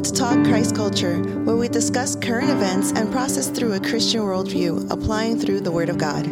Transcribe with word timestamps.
Welcome 0.00 0.14
to 0.14 0.18
Talk 0.18 0.44
Christ 0.46 0.74
Culture, 0.74 1.18
where 1.44 1.56
we 1.56 1.68
discuss 1.68 2.16
current 2.16 2.48
events 2.48 2.90
and 2.92 3.12
process 3.12 3.50
through 3.50 3.74
a 3.74 3.80
Christian 3.80 4.22
worldview, 4.22 4.90
applying 4.90 5.38
through 5.38 5.60
the 5.60 5.70
Word 5.70 5.90
of 5.90 5.98
God. 5.98 6.26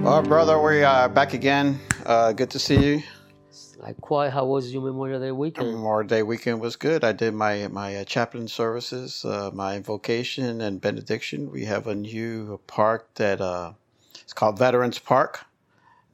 Well, 0.00 0.22
brother, 0.22 0.62
we 0.62 0.84
are 0.84 1.08
back 1.08 1.34
again. 1.34 1.80
Uh, 2.06 2.30
good 2.30 2.50
to 2.50 2.60
see 2.60 2.78
you. 2.78 3.02
Likewise, 3.78 4.32
how 4.32 4.46
was 4.46 4.72
your 4.72 4.82
Memorial 4.82 5.18
Day 5.18 5.32
weekend? 5.32 5.72
Memorial 5.72 6.06
Day 6.06 6.22
weekend 6.22 6.60
was 6.60 6.76
good. 6.76 7.02
I 7.02 7.10
did 7.10 7.34
my 7.34 7.66
my 7.66 7.96
uh, 7.96 8.04
chaplain 8.04 8.46
services, 8.46 9.24
uh, 9.24 9.50
my 9.52 9.74
invocation 9.74 10.60
and 10.60 10.80
benediction. 10.80 11.50
We 11.50 11.64
have 11.64 11.88
a 11.88 11.96
new 11.96 12.60
park 12.68 13.12
that 13.14 13.40
uh, 13.40 13.72
it's 14.22 14.32
called 14.32 14.56
Veterans 14.56 15.00
Park. 15.00 15.46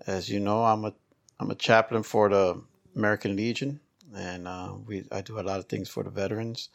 As 0.06 0.30
you 0.30 0.40
know, 0.40 0.64
I'm 0.64 0.86
a 0.86 0.94
I'm 1.38 1.50
a 1.50 1.56
chaplain 1.56 2.04
for 2.04 2.30
the 2.30 2.62
American 2.94 3.36
Legion, 3.36 3.80
and 4.16 4.48
uh, 4.48 4.74
we 4.86 5.04
I 5.12 5.20
do 5.20 5.38
a 5.38 5.42
lot 5.42 5.58
of 5.58 5.66
things 5.66 5.88
for 5.88 6.02
the 6.02 6.10
veterans. 6.10 6.70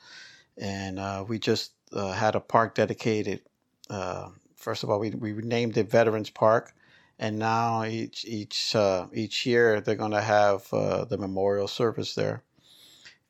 And 0.57 0.99
uh, 0.99 1.25
we 1.27 1.39
just 1.39 1.71
uh, 1.93 2.11
had 2.11 2.35
a 2.35 2.39
park 2.39 2.75
dedicated. 2.75 3.41
Uh, 3.89 4.29
first 4.55 4.83
of 4.83 4.89
all, 4.89 4.99
we 4.99 5.09
we 5.11 5.33
named 5.33 5.77
it 5.77 5.89
Veterans 5.89 6.29
Park, 6.29 6.73
and 7.17 7.39
now 7.39 7.83
each 7.83 8.25
each 8.25 8.75
uh, 8.75 9.07
each 9.13 9.45
year 9.45 9.81
they're 9.81 9.95
going 9.95 10.11
to 10.11 10.21
have 10.21 10.71
uh, 10.73 11.05
the 11.05 11.17
memorial 11.17 11.67
service 11.67 12.15
there. 12.15 12.43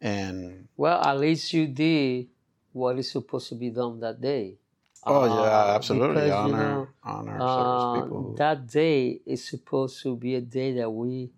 And 0.02 0.68
Well, 0.76 1.00
at 1.02 1.20
least 1.20 1.54
you 1.54 1.68
did 1.68 2.28
what 2.74 2.98
is 2.98 3.12
supposed 3.12 3.50
to 3.50 3.56
be 3.56 3.70
done 3.70 4.00
that 4.00 4.20
day. 4.20 4.58
oh 5.06 5.26
yeah, 5.26 5.76
absolutely 5.76 6.24
because, 6.24 6.28
you 6.28 6.34
honor 6.34 6.58
know, 6.58 6.88
honor 7.04 7.40
service 7.40 8.04
people. 8.04 8.36
that 8.38 8.68
day 8.68 9.22
is 9.26 9.48
supposed 9.48 10.02
to 10.04 10.16
be 10.16 10.36
a 10.36 10.42
day 10.42 10.74
that 10.74 10.90
we 10.90 11.30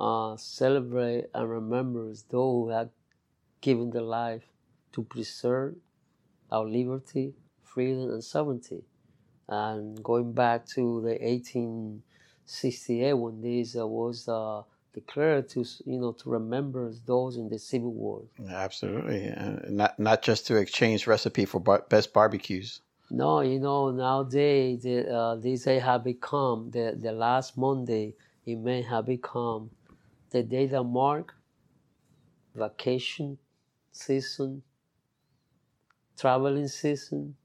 uh, 0.00 0.36
celebrate 0.36 1.26
and 1.34 1.50
remember 1.50 2.08
those 2.08 2.22
who 2.30 2.68
have 2.70 2.90
given 3.60 3.90
their 3.90 4.02
life 4.02 4.42
to 4.92 5.02
preserve 5.02 5.76
our 6.50 6.66
liberty, 6.66 7.34
freedom, 7.62 8.10
and 8.10 8.22
sovereignty. 8.24 8.82
And 9.48 10.02
going 10.02 10.32
back 10.32 10.66
to 10.68 11.00
the 11.02 11.18
1868 11.20 13.12
when 13.14 13.40
this 13.40 13.76
uh, 13.76 13.86
was 13.86 14.28
uh, 14.28 14.62
declared 14.94 15.48
to 15.50 15.64
you 15.84 15.98
know 15.98 16.12
to 16.12 16.30
remember 16.30 16.92
those 17.04 17.36
in 17.36 17.48
the 17.48 17.58
Civil 17.58 17.92
War. 17.92 18.22
Absolutely, 18.48 19.30
uh, 19.30 19.56
not 19.68 19.98
not 19.98 20.22
just 20.22 20.46
to 20.46 20.56
exchange 20.56 21.06
recipe 21.06 21.44
for 21.44 21.60
bar- 21.60 21.84
best 21.88 22.12
barbecues. 22.12 22.80
No, 23.10 23.40
you 23.40 23.60
know, 23.60 23.90
nowadays 23.90 24.82
the, 24.82 25.08
uh, 25.08 25.80
have 25.80 26.04
become 26.04 26.70
the, 26.70 26.96
the 26.98 27.12
last 27.12 27.56
Monday. 27.56 28.14
It 28.46 28.56
may 28.56 28.82
have 28.82 29.06
become 29.06 29.70
the 30.34 30.42
day 30.42 30.66
that 30.66 30.84
mark 30.84 31.34
vacation 32.54 33.38
season, 33.92 34.62
traveling 36.18 36.68
season. 36.68 37.36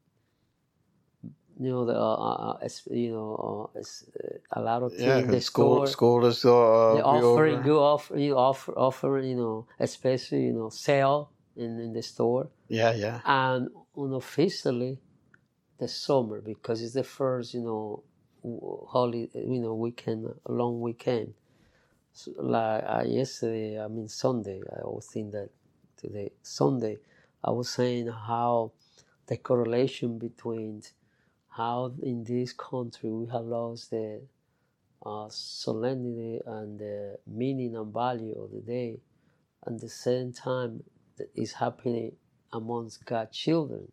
You 1.60 1.70
know, 1.72 1.86
the 1.86 1.94
uh, 1.94 2.16
uh, 2.30 2.58
uh, 2.64 2.70
you 2.92 3.12
know, 3.12 3.72
uh, 3.76 3.80
uh, 3.80 4.38
a 4.54 4.62
lot 4.62 4.84
of 4.84 4.92
things. 4.94 5.06
Yeah, 5.06 5.22
the 5.22 5.42
school 5.42 5.76
store, 5.76 5.88
school 5.88 6.26
is 6.26 6.46
uh, 6.46 6.50
they 6.94 7.02
offering 7.02 7.58
over. 7.58 7.64
good 7.64 7.80
offer, 7.80 8.18
you 8.18 8.38
offer, 8.38 8.74
offer, 8.78 9.20
you 9.20 9.36
know, 9.36 9.68
especially 9.80 10.44
you 10.46 10.54
know, 10.54 10.70
sale 10.70 11.32
in, 11.58 11.80
in 11.80 11.94
the 11.94 12.02
store 12.02 12.50
Yeah, 12.70 12.94
yeah, 12.94 13.22
and 13.26 13.70
unofficially 13.96 15.00
the 15.80 15.88
summer 15.88 16.42
because 16.42 16.82
it's 16.84 16.94
the 16.96 17.04
first 17.04 17.54
you 17.54 17.62
know 17.62 18.04
holy, 18.44 19.30
you 19.36 19.60
know 19.62 19.76
weekend 19.76 20.28
long 20.48 20.82
weekend 20.82 21.34
so, 22.20 22.32
like 22.38 22.84
uh, 22.88 23.04
yesterday 23.06 23.80
i 23.82 23.88
mean 23.88 24.08
sunday 24.10 24.62
i 24.78 24.82
was 24.84 25.08
think 25.14 25.32
that 25.32 25.50
today 25.98 26.30
sunday 26.44 26.98
i 27.44 27.52
was 27.52 27.70
saying 27.70 28.08
how 28.08 28.72
the 29.28 29.38
correlation 29.38 30.18
between 30.20 30.82
how 31.50 31.94
in 32.04 32.24
this 32.26 32.54
country 32.54 33.10
we 33.10 33.28
have 33.32 33.46
lost 33.46 33.92
the 33.92 34.22
uh, 35.06 35.28
solemnity 35.30 36.40
and 36.46 36.80
the 36.80 37.18
meaning 37.28 37.76
and 37.76 37.94
value 37.94 38.36
of 38.44 38.52
the 38.52 38.62
day 38.62 39.00
and 39.66 39.80
the 39.80 39.90
same 39.90 40.34
time 40.34 40.84
that 41.18 41.30
is 41.36 41.54
happening 41.54 42.14
amongst 42.54 43.06
God's 43.06 43.38
children. 43.38 43.92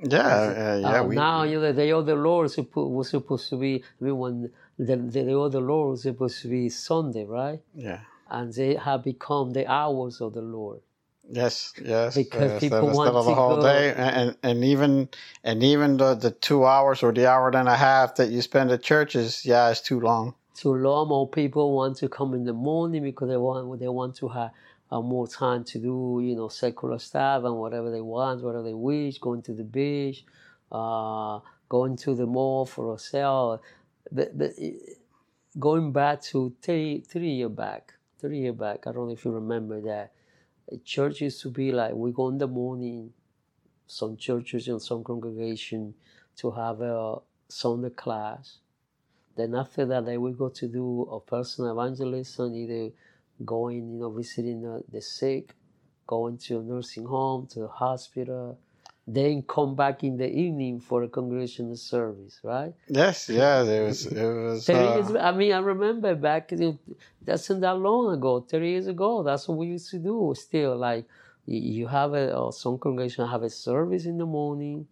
yeah, 0.00 0.18
uh, 0.18 0.76
yeah. 0.76 1.00
Uh, 1.00 1.04
we, 1.04 1.16
now 1.16 1.44
you 1.44 1.56
know 1.56 1.62
the 1.62 1.72
day 1.72 1.92
of 1.92 2.06
the 2.06 2.14
Lord 2.16 2.50
was 2.74 3.10
supposed 3.10 3.48
to 3.50 3.56
be. 3.58 3.82
I 4.00 4.04
mean, 4.04 4.18
when 4.18 4.52
the, 4.78 4.96
the 4.96 5.36
of 5.38 5.52
the 5.52 5.60
Lord 5.60 5.90
was 5.92 6.02
supposed 6.02 6.42
to 6.42 6.48
be 6.48 6.68
Sunday, 6.70 7.24
right? 7.26 7.60
yeah. 7.74 8.00
And 8.30 8.52
they 8.54 8.76
have 8.76 9.04
become 9.04 9.52
the 9.52 9.66
hours 9.70 10.20
of 10.20 10.34
the 10.34 10.42
Lord. 10.42 10.80
Yes, 11.28 11.72
yes. 11.82 12.14
Because 12.14 12.32
yes, 12.40 12.60
people 12.60 12.90
want 12.90 13.10
still 13.10 13.24
the 13.24 13.34
to 13.34 13.34
whole 13.34 13.58
go- 13.58 13.58
day, 13.58 13.94
and 13.94 14.36
and 14.42 14.64
even 14.64 15.08
and 15.44 15.62
even 15.62 15.98
the 15.98 16.14
the 16.14 16.32
two 16.32 16.66
hours 16.66 17.02
or 17.02 17.12
the 17.12 17.26
hour 17.30 17.48
and 17.50 17.68
a 17.68 17.76
half 17.76 18.16
that 18.16 18.30
you 18.30 18.42
spend 18.42 18.70
at 18.72 18.82
church 18.82 19.16
is 19.16 19.44
yeah, 19.46 19.70
it's 19.70 19.80
too 19.82 20.00
long. 20.00 20.34
Too 20.54 20.74
long, 20.74 21.08
more 21.08 21.28
people 21.28 21.74
want 21.76 21.96
to 21.98 22.10
come 22.10 22.34
in 22.34 22.44
the 22.44 22.52
morning 22.52 23.02
because 23.04 23.28
they 23.30 23.38
want 23.38 23.80
they 23.80 23.88
want 23.88 24.16
to 24.16 24.28
have 24.28 24.52
uh, 24.92 25.00
more 25.00 25.26
time 25.28 25.64
to 25.64 25.78
do 25.80 26.20
you 26.22 26.36
know 26.36 26.48
secular 26.48 26.98
stuff 27.00 27.44
and 27.44 27.56
whatever 27.56 27.90
they 27.90 28.02
want, 28.02 28.42
whatever 28.42 28.64
they 28.64 28.74
wish, 28.74 29.18
going 29.18 29.42
to 29.44 29.54
the 29.54 29.64
beach, 29.64 30.24
uh, 30.72 31.40
going 31.70 31.96
to 31.96 32.14
the 32.14 32.26
mall 32.26 32.66
for 32.66 32.94
a 32.94 32.98
sale. 32.98 33.62
But 34.12 34.32
it- 34.40 34.98
going 35.58 35.92
back 35.92 36.22
to 36.22 36.54
three 36.62 37.00
three 37.02 37.32
year 37.34 37.48
back, 37.48 37.94
three 38.20 38.40
year 38.40 38.52
back, 38.52 38.86
I 38.86 38.92
don't 38.92 39.06
know 39.08 39.12
if 39.14 39.24
you 39.24 39.32
remember 39.32 39.80
that. 39.82 40.12
Church 40.84 41.20
used 41.22 41.42
to 41.42 41.50
be 41.50 41.72
like 41.72 41.94
we 41.94 42.12
go 42.12 42.28
in 42.28 42.38
the 42.38 42.48
morning, 42.48 43.12
some 43.86 44.16
churches 44.16 44.68
and 44.68 44.82
some 44.82 45.04
congregation 45.04 45.94
to 46.36 46.50
have 46.52 46.80
a 46.82 47.18
Sunday 47.48 47.90
class. 47.90 48.58
Then 49.36 49.54
after 49.54 49.86
that, 49.86 50.06
they 50.06 50.18
will 50.18 50.34
go 50.34 50.48
to 50.50 50.68
do 50.68 51.02
a 51.02 51.20
personal 51.20 51.72
evangelism, 51.80 52.54
either 52.54 52.92
going, 53.44 53.92
you 53.94 54.00
know, 54.00 54.10
visiting 54.10 54.62
the, 54.62 54.84
the 54.90 55.02
sick, 55.02 55.54
going 56.06 56.38
to 56.38 56.60
a 56.60 56.62
nursing 56.62 57.06
home, 57.06 57.46
to 57.48 57.60
the 57.60 57.68
hospital, 57.68 58.58
then 59.06 59.42
come 59.42 59.74
back 59.74 60.02
in 60.02 60.16
the 60.16 60.28
evening 60.30 60.80
for 60.80 61.02
a 61.02 61.08
congregational 61.08 61.76
service, 61.76 62.40
right? 62.42 62.72
Yes, 62.88 63.28
yeah. 63.28 63.62
There 63.62 63.84
was 63.84 64.06
it 64.06 64.22
was. 64.22 64.66
30 64.66 64.78
Uh, 64.78 64.94
years, 64.94 65.16
I 65.16 65.32
mean, 65.32 65.52
I 65.52 65.58
remember 65.58 66.14
back, 66.14 66.52
that's 67.22 67.50
not 67.50 67.60
that 67.60 67.78
long 67.78 68.14
ago, 68.14 68.40
30 68.40 68.68
years 68.68 68.86
ago, 68.86 69.22
that's 69.22 69.46
what 69.48 69.58
we 69.58 69.66
used 69.66 69.90
to 69.90 69.98
do 69.98 70.32
still. 70.36 70.76
Like, 70.76 71.06
you 71.46 71.86
have 71.86 72.14
a, 72.14 72.34
or 72.34 72.52
some 72.52 72.78
congregation 72.78 73.28
have 73.28 73.42
a 73.42 73.50
service 73.50 74.06
in 74.06 74.16
the 74.16 74.26
morning, 74.26 74.86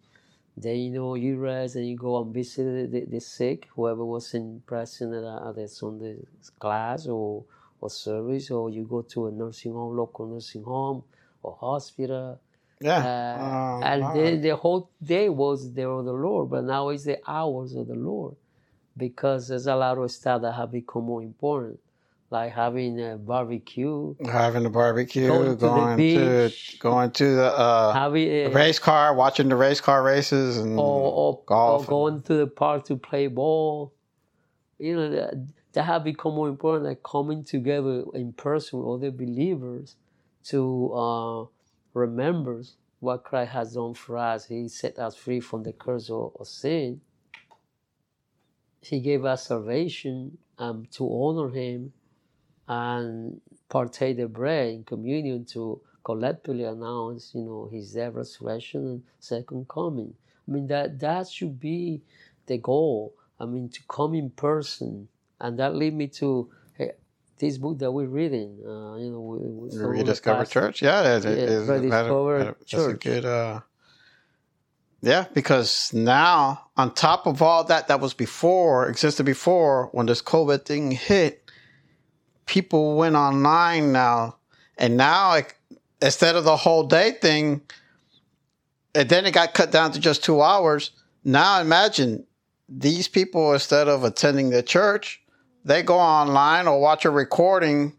then, 0.55 0.77
you 0.77 0.91
know, 0.91 1.15
you 1.15 1.37
rest 1.39 1.75
and 1.75 1.87
you 1.87 1.97
go 1.97 2.21
and 2.21 2.31
visit 2.31 2.63
the, 2.91 2.99
the, 2.99 3.05
the 3.07 3.19
sick, 3.19 3.67
whoever 3.75 4.05
was 4.05 4.31
in 4.35 4.61
present 4.67 5.13
at, 5.15 5.47
at 5.47 5.55
the 5.55 5.67
Sunday 5.67 6.17
class 6.59 7.07
or, 7.07 7.43
or 7.81 7.89
service, 7.89 8.51
or 8.51 8.69
you 8.69 8.83
go 8.85 9.01
to 9.01 9.27
a 9.27 9.31
nursing 9.31 9.73
home, 9.73 9.97
local 9.97 10.27
nursing 10.27 10.63
home 10.63 11.03
or 11.41 11.57
hospital. 11.59 12.39
Yeah. 12.83 13.37
Uh, 13.39 13.43
um, 13.43 13.83
and 13.83 14.15
then 14.15 14.41
the 14.41 14.55
whole 14.55 14.89
day 15.01 15.29
was 15.29 15.73
there 15.73 15.89
of 15.89 16.05
the 16.05 16.13
Lord, 16.13 16.49
but 16.49 16.63
now 16.63 16.89
it's 16.89 17.05
the 17.05 17.19
hours 17.27 17.73
of 17.75 17.87
the 17.87 17.95
Lord 17.95 18.35
because 18.97 19.47
there's 19.47 19.67
a 19.67 19.75
lot 19.75 19.97
of 19.97 20.11
stuff 20.11 20.41
that 20.41 20.51
have 20.51 20.71
become 20.71 21.05
more 21.05 21.21
important, 21.21 21.79
like 22.29 22.51
having 22.53 22.99
a 23.01 23.17
barbecue, 23.17 24.15
having 24.25 24.65
a 24.65 24.69
barbecue, 24.69 25.27
Going 25.27 25.45
to 25.45 25.55
the 25.55 25.67
going 25.67 25.97
to, 25.97 26.49
beach. 26.49 26.77
going 26.79 27.11
to 27.11 27.35
the 27.35 27.57
uh, 27.57 27.93
having 27.93 28.27
a, 28.27 28.47
race 28.49 28.79
car, 28.79 29.15
watching 29.15 29.49
the 29.49 29.55
race 29.55 29.81
car 29.81 30.03
races, 30.03 30.57
and 30.57 30.77
or, 30.77 30.83
or, 30.83 31.11
or 31.11 31.41
golf. 31.45 31.87
going 31.87 32.21
to 32.23 32.33
the 32.35 32.47
park 32.47 32.85
to 32.85 32.97
play 32.97 33.27
ball. 33.27 33.93
You 34.77 34.95
know, 34.97 35.09
that, 35.11 35.47
that 35.73 35.83
have 35.83 36.03
become 36.03 36.35
more 36.35 36.49
important, 36.49 36.85
like 36.85 37.01
coming 37.03 37.43
together 37.45 38.03
in 38.13 38.33
person 38.33 38.79
with 38.79 38.87
other 38.87 39.11
believers 39.11 39.95
to 40.45 40.93
uh, 40.93 41.45
remember 41.93 42.63
what 42.99 43.23
Christ 43.23 43.51
has 43.51 43.73
done 43.73 43.93
for 43.93 44.17
us. 44.17 44.45
He 44.45 44.67
set 44.67 44.97
us 44.97 45.15
free 45.15 45.39
from 45.39 45.63
the 45.63 45.73
curse 45.73 46.09
of, 46.09 46.33
sin. 46.47 47.01
He 48.81 48.99
gave 48.99 49.25
us 49.25 49.47
salvation 49.47 50.37
um, 50.57 50.85
to 50.91 51.05
honor 51.05 51.49
Him 51.49 51.93
and 52.67 53.41
partake 53.69 54.17
the 54.17 54.27
bread 54.27 54.69
in 54.69 54.83
communion 54.83 55.45
to 55.45 55.81
collectively 56.03 56.63
announce, 56.63 57.33
you 57.33 57.41
know, 57.41 57.69
His 57.71 57.93
death, 57.93 58.13
resurrection, 58.13 58.85
and 58.87 59.03
second 59.19 59.67
coming. 59.67 60.13
I 60.47 60.51
mean, 60.51 60.67
that 60.67 60.99
that 60.99 61.29
should 61.29 61.59
be 61.59 62.01
the 62.45 62.57
goal. 62.57 63.13
I 63.39 63.45
mean, 63.45 63.69
to 63.69 63.79
come 63.89 64.13
in 64.13 64.29
person, 64.29 65.07
and 65.39 65.57
that 65.59 65.75
lead 65.75 65.93
me 65.93 66.07
to 66.07 66.49
this 67.43 67.57
book 67.57 67.79
that 67.79 67.91
we're 67.91 68.07
reading. 68.07 68.59
Uh, 68.65 68.95
you 68.97 69.11
know, 69.11 69.21
we, 69.21 69.37
we 69.39 69.69
some 69.71 69.81
of 69.81 69.85
the 69.91 69.97
rediscover 69.99 70.45
church. 70.45 70.81
Yeah, 70.81 71.01
Yeah, 71.03 71.17
is. 71.17 71.67
Rediscover 71.69 72.39
that- 72.39 72.45
that's 72.59 72.73
a 72.73 72.75
Church. 72.75 73.01
good. 73.01 73.25
Uh, 73.25 73.61
yeah, 75.01 75.25
because 75.33 75.93
now 75.93 76.67
on 76.77 76.93
top 76.93 77.27
of 77.27 77.41
all 77.41 77.65
that 77.65 77.89
that 77.89 77.99
was 77.99 78.13
before 78.13 78.87
existed 78.87 79.25
before 79.25 79.89
when 79.91 80.05
this 80.05 80.21
COVID 80.21 80.63
thing 80.65 80.91
hit, 80.91 81.51
people 82.45 82.95
went 82.95 83.15
online 83.15 83.91
now, 83.91 84.37
and 84.77 84.95
now 84.95 85.33
it, 85.33 85.53
instead 86.01 86.35
of 86.37 86.45
the 86.45 86.55
whole 86.55 86.83
day 86.83 87.11
thing, 87.11 87.61
and 88.95 89.09
then 89.09 89.25
it 89.25 89.31
got 89.33 89.53
cut 89.53 89.71
down 89.71 89.91
to 89.91 89.99
just 89.99 90.23
two 90.23 90.41
hours. 90.41 90.91
Now 91.25 91.59
imagine 91.59 92.25
these 92.69 93.07
people 93.09 93.51
instead 93.53 93.87
of 93.89 94.03
attending 94.05 94.51
the 94.51 94.63
church, 94.63 95.21
they 95.65 95.83
go 95.83 95.97
online 95.97 96.67
or 96.67 96.79
watch 96.79 97.05
a 97.05 97.09
recording 97.09 97.93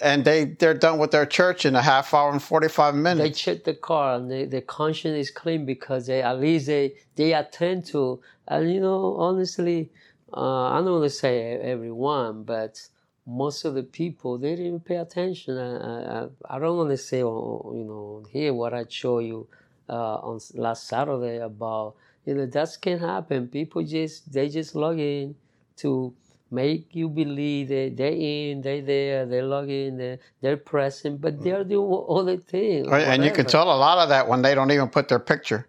and 0.00 0.24
they 0.24 0.44
they're 0.44 0.74
done 0.74 0.98
with 0.98 1.10
their 1.10 1.26
church 1.26 1.64
in 1.64 1.74
a 1.74 1.82
half 1.82 2.14
hour 2.14 2.30
and 2.30 2.42
45 2.42 2.94
minutes. 2.94 3.20
they 3.20 3.52
check 3.52 3.64
the 3.64 3.74
car 3.74 4.14
and 4.16 4.30
they, 4.30 4.44
their 4.44 4.60
conscience 4.60 5.16
is 5.16 5.30
clean 5.30 5.66
because 5.66 6.06
they 6.06 6.22
at 6.22 6.38
least 6.40 6.66
they 6.66 6.94
they 7.16 7.32
attend 7.32 7.84
to 7.86 8.20
and 8.46 8.72
you 8.72 8.80
know 8.80 9.16
honestly 9.16 9.90
uh, 10.32 10.66
i 10.66 10.76
don't 10.76 10.92
want 10.92 11.04
to 11.04 11.10
say 11.10 11.58
everyone 11.58 12.44
but 12.44 12.80
most 13.26 13.64
of 13.64 13.74
the 13.74 13.82
people 13.82 14.38
they 14.38 14.56
didn't 14.56 14.80
pay 14.86 14.96
attention. 14.96 15.58
I, 15.58 16.22
I, 16.22 16.28
I 16.48 16.58
don't 16.58 16.78
want 16.78 16.90
to 16.90 16.96
say 16.96 17.22
oh, 17.22 17.72
you 17.74 17.84
know 17.84 18.24
here 18.30 18.54
what 18.54 18.72
i 18.72 18.84
show 18.88 19.18
you 19.18 19.46
uh, 19.88 20.16
on 20.16 20.40
last 20.54 20.88
saturday 20.88 21.36
about 21.38 21.94
you 22.24 22.34
know 22.34 22.46
that 22.46 22.76
can 22.82 22.98
happen. 22.98 23.48
People 23.48 23.82
just 23.82 24.30
they 24.32 24.48
just 24.48 24.74
log 24.74 24.98
in 24.98 25.34
to 25.76 26.14
make 26.50 26.94
you 26.94 27.08
believe 27.08 27.68
that 27.68 27.94
they're 27.96 28.12
in, 28.12 28.60
they're 28.62 28.82
there, 28.82 29.26
they 29.26 29.42
log 29.42 29.68
in, 29.68 29.98
they're, 29.98 30.18
they're 30.40 30.56
present, 30.56 31.20
but 31.20 31.42
they're 31.42 31.64
doing 31.64 31.86
all 31.86 32.24
the 32.24 32.38
things. 32.38 32.88
Right, 32.88 33.06
and 33.06 33.24
you 33.24 33.30
can 33.30 33.46
tell 33.46 33.64
a 33.64 33.76
lot 33.76 33.98
of 33.98 34.08
that 34.10 34.28
when 34.28 34.42
they 34.42 34.54
don't 34.54 34.70
even 34.70 34.88
put 34.88 35.08
their 35.08 35.18
picture. 35.18 35.66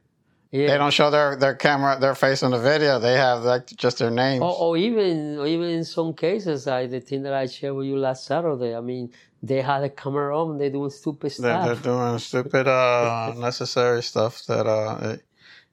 Yeah. 0.52 0.68
They 0.68 0.78
don't 0.80 0.92
show 0.92 1.12
their, 1.12 1.36
their 1.36 1.54
camera, 1.54 2.00
their 2.00 2.16
face 2.16 2.42
in 2.42 2.52
the 2.52 2.60
video. 2.60 2.98
They 2.98 3.14
have 3.14 3.44
like 3.44 3.68
just 3.68 4.00
their 4.00 4.10
names. 4.10 4.42
Or, 4.42 4.52
or 4.52 4.78
even, 4.78 5.38
or 5.38 5.46
even 5.46 5.70
in 5.70 5.84
some 5.84 6.14
cases, 6.14 6.66
like 6.66 6.90
the 6.90 7.00
thing 7.00 7.22
that 7.24 7.34
I 7.34 7.46
shared 7.46 7.76
with 7.76 7.86
you 7.86 7.98
last 7.98 8.26
Saturday. 8.26 8.76
I 8.76 8.82
mean, 8.82 9.12
they 9.44 9.62
had 9.62 9.84
a 9.84 9.90
camera 9.90 10.36
on. 10.36 10.58
They're 10.58 10.72
doing 10.72 10.90
stupid 10.90 11.32
stuff. 11.32 11.66
They're, 11.66 11.76
they're 11.76 11.94
doing 11.94 12.18
stupid, 12.18 12.68
uh, 12.68 13.32
unnecessary 13.36 14.02
stuff 14.02 14.44
that 14.48 14.66
uh, 14.66 15.18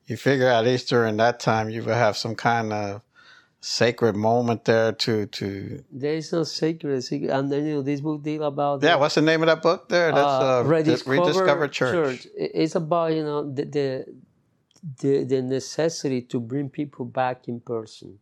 you 0.06 0.16
figure 0.16 0.48
at 0.48 0.64
least 0.64 0.88
during 0.88 1.16
that 1.16 1.40
time 1.40 1.70
you 1.70 1.82
would 1.82 1.94
have 1.94 2.16
some 2.16 2.34
kind 2.34 2.72
of 2.72 3.02
sacred 3.66 4.14
moment 4.14 4.64
there 4.64 4.92
to 4.92 5.26
to 5.26 5.82
there 5.90 6.14
is 6.14 6.32
no 6.32 6.44
sacred 6.44 7.04
and 7.10 7.50
then 7.50 7.66
you 7.66 7.74
know 7.74 7.82
this 7.82 8.00
book 8.00 8.22
deal 8.22 8.44
about 8.44 8.80
yeah 8.80 8.92
the, 8.92 8.98
what's 8.98 9.16
the 9.16 9.20
name 9.20 9.42
of 9.42 9.48
that 9.48 9.60
book 9.60 9.88
there? 9.88 10.12
That's 10.12 10.40
uh, 10.40 10.60
uh 10.60 10.62
rediscover, 10.62 11.20
rediscover 11.20 11.66
church. 11.66 12.22
church. 12.22 12.32
it's 12.36 12.76
about 12.76 13.12
you 13.12 13.24
know 13.24 13.52
the, 13.52 13.64
the 13.64 14.06
the 15.00 15.24
the 15.24 15.42
necessity 15.42 16.22
to 16.22 16.38
bring 16.38 16.68
people 16.68 17.06
back 17.06 17.48
in 17.48 17.58
person. 17.58 18.20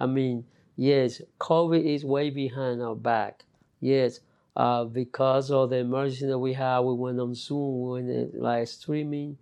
I 0.00 0.06
mean 0.06 0.46
yes 0.74 1.20
covid 1.38 1.84
is 1.84 2.02
way 2.06 2.30
behind 2.30 2.80
our 2.80 2.96
back. 2.96 3.44
Yes 3.80 4.20
uh, 4.56 4.84
because 4.84 5.50
of 5.50 5.68
the 5.68 5.76
emergency 5.76 6.26
that 6.28 6.38
we 6.38 6.54
have 6.54 6.84
we 6.84 6.94
went 6.94 7.20
on 7.20 7.34
zoom 7.34 7.82
we 7.82 8.02
went 8.02 8.40
like 8.40 8.66
streaming. 8.66 9.36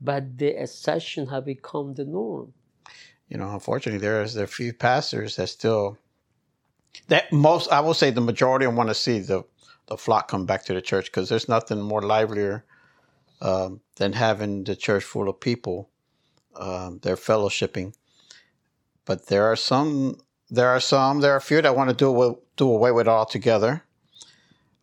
But 0.00 0.36
the 0.38 0.66
session 0.66 1.28
have 1.28 1.44
become 1.44 1.94
the 1.94 2.04
norm 2.04 2.52
you 3.28 3.36
know, 3.36 3.52
unfortunately, 3.52 4.00
there's 4.00 4.34
there 4.34 4.42
are 4.42 4.44
a 4.44 4.48
few 4.48 4.72
pastors 4.72 5.36
that 5.36 5.48
still 5.48 5.98
that 7.08 7.32
most 7.32 7.70
I 7.70 7.80
will 7.80 7.94
say 7.94 8.10
the 8.10 8.20
majority 8.20 8.66
want 8.66 8.88
to 8.88 8.94
see 8.94 9.18
the 9.20 9.44
the 9.86 9.96
flock 9.96 10.28
come 10.28 10.46
back 10.46 10.64
to 10.66 10.74
the 10.74 10.82
church 10.82 11.06
because 11.06 11.28
there's 11.28 11.48
nothing 11.48 11.80
more 11.80 12.02
livelier 12.02 12.64
um, 13.40 13.80
than 13.96 14.12
having 14.12 14.64
the 14.64 14.76
church 14.76 15.04
full 15.04 15.28
of 15.28 15.40
people. 15.40 15.88
Um, 16.56 17.00
they're 17.02 17.16
fellowshipping, 17.16 17.94
but 19.04 19.26
there 19.26 19.44
are 19.44 19.56
some. 19.56 20.20
There 20.50 20.68
are 20.68 20.80
some. 20.80 21.20
There 21.20 21.32
are 21.32 21.36
a 21.36 21.42
few 21.42 21.60
that 21.62 21.76
want 21.76 21.90
to 21.90 21.96
do 21.96 22.38
do 22.56 22.70
away 22.70 22.90
with 22.92 23.06
it 23.06 23.10
altogether. 23.10 23.84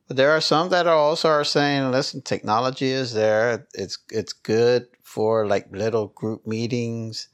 But 0.07 0.18
there 0.18 0.31
are 0.31 0.42
some 0.42 0.69
that 0.69 0.86
are 0.86 0.95
also 0.95 1.30
are 1.30 1.44
saying, 1.44 1.92
listen, 1.92 2.21
technology 2.21 2.89
is 2.89 3.13
there. 3.13 3.68
It's 3.74 3.97
it's 4.12 4.33
good 4.33 4.88
for 5.03 5.47
like 5.47 5.71
little 5.71 6.07
group 6.07 6.45
meetings. 6.45 7.27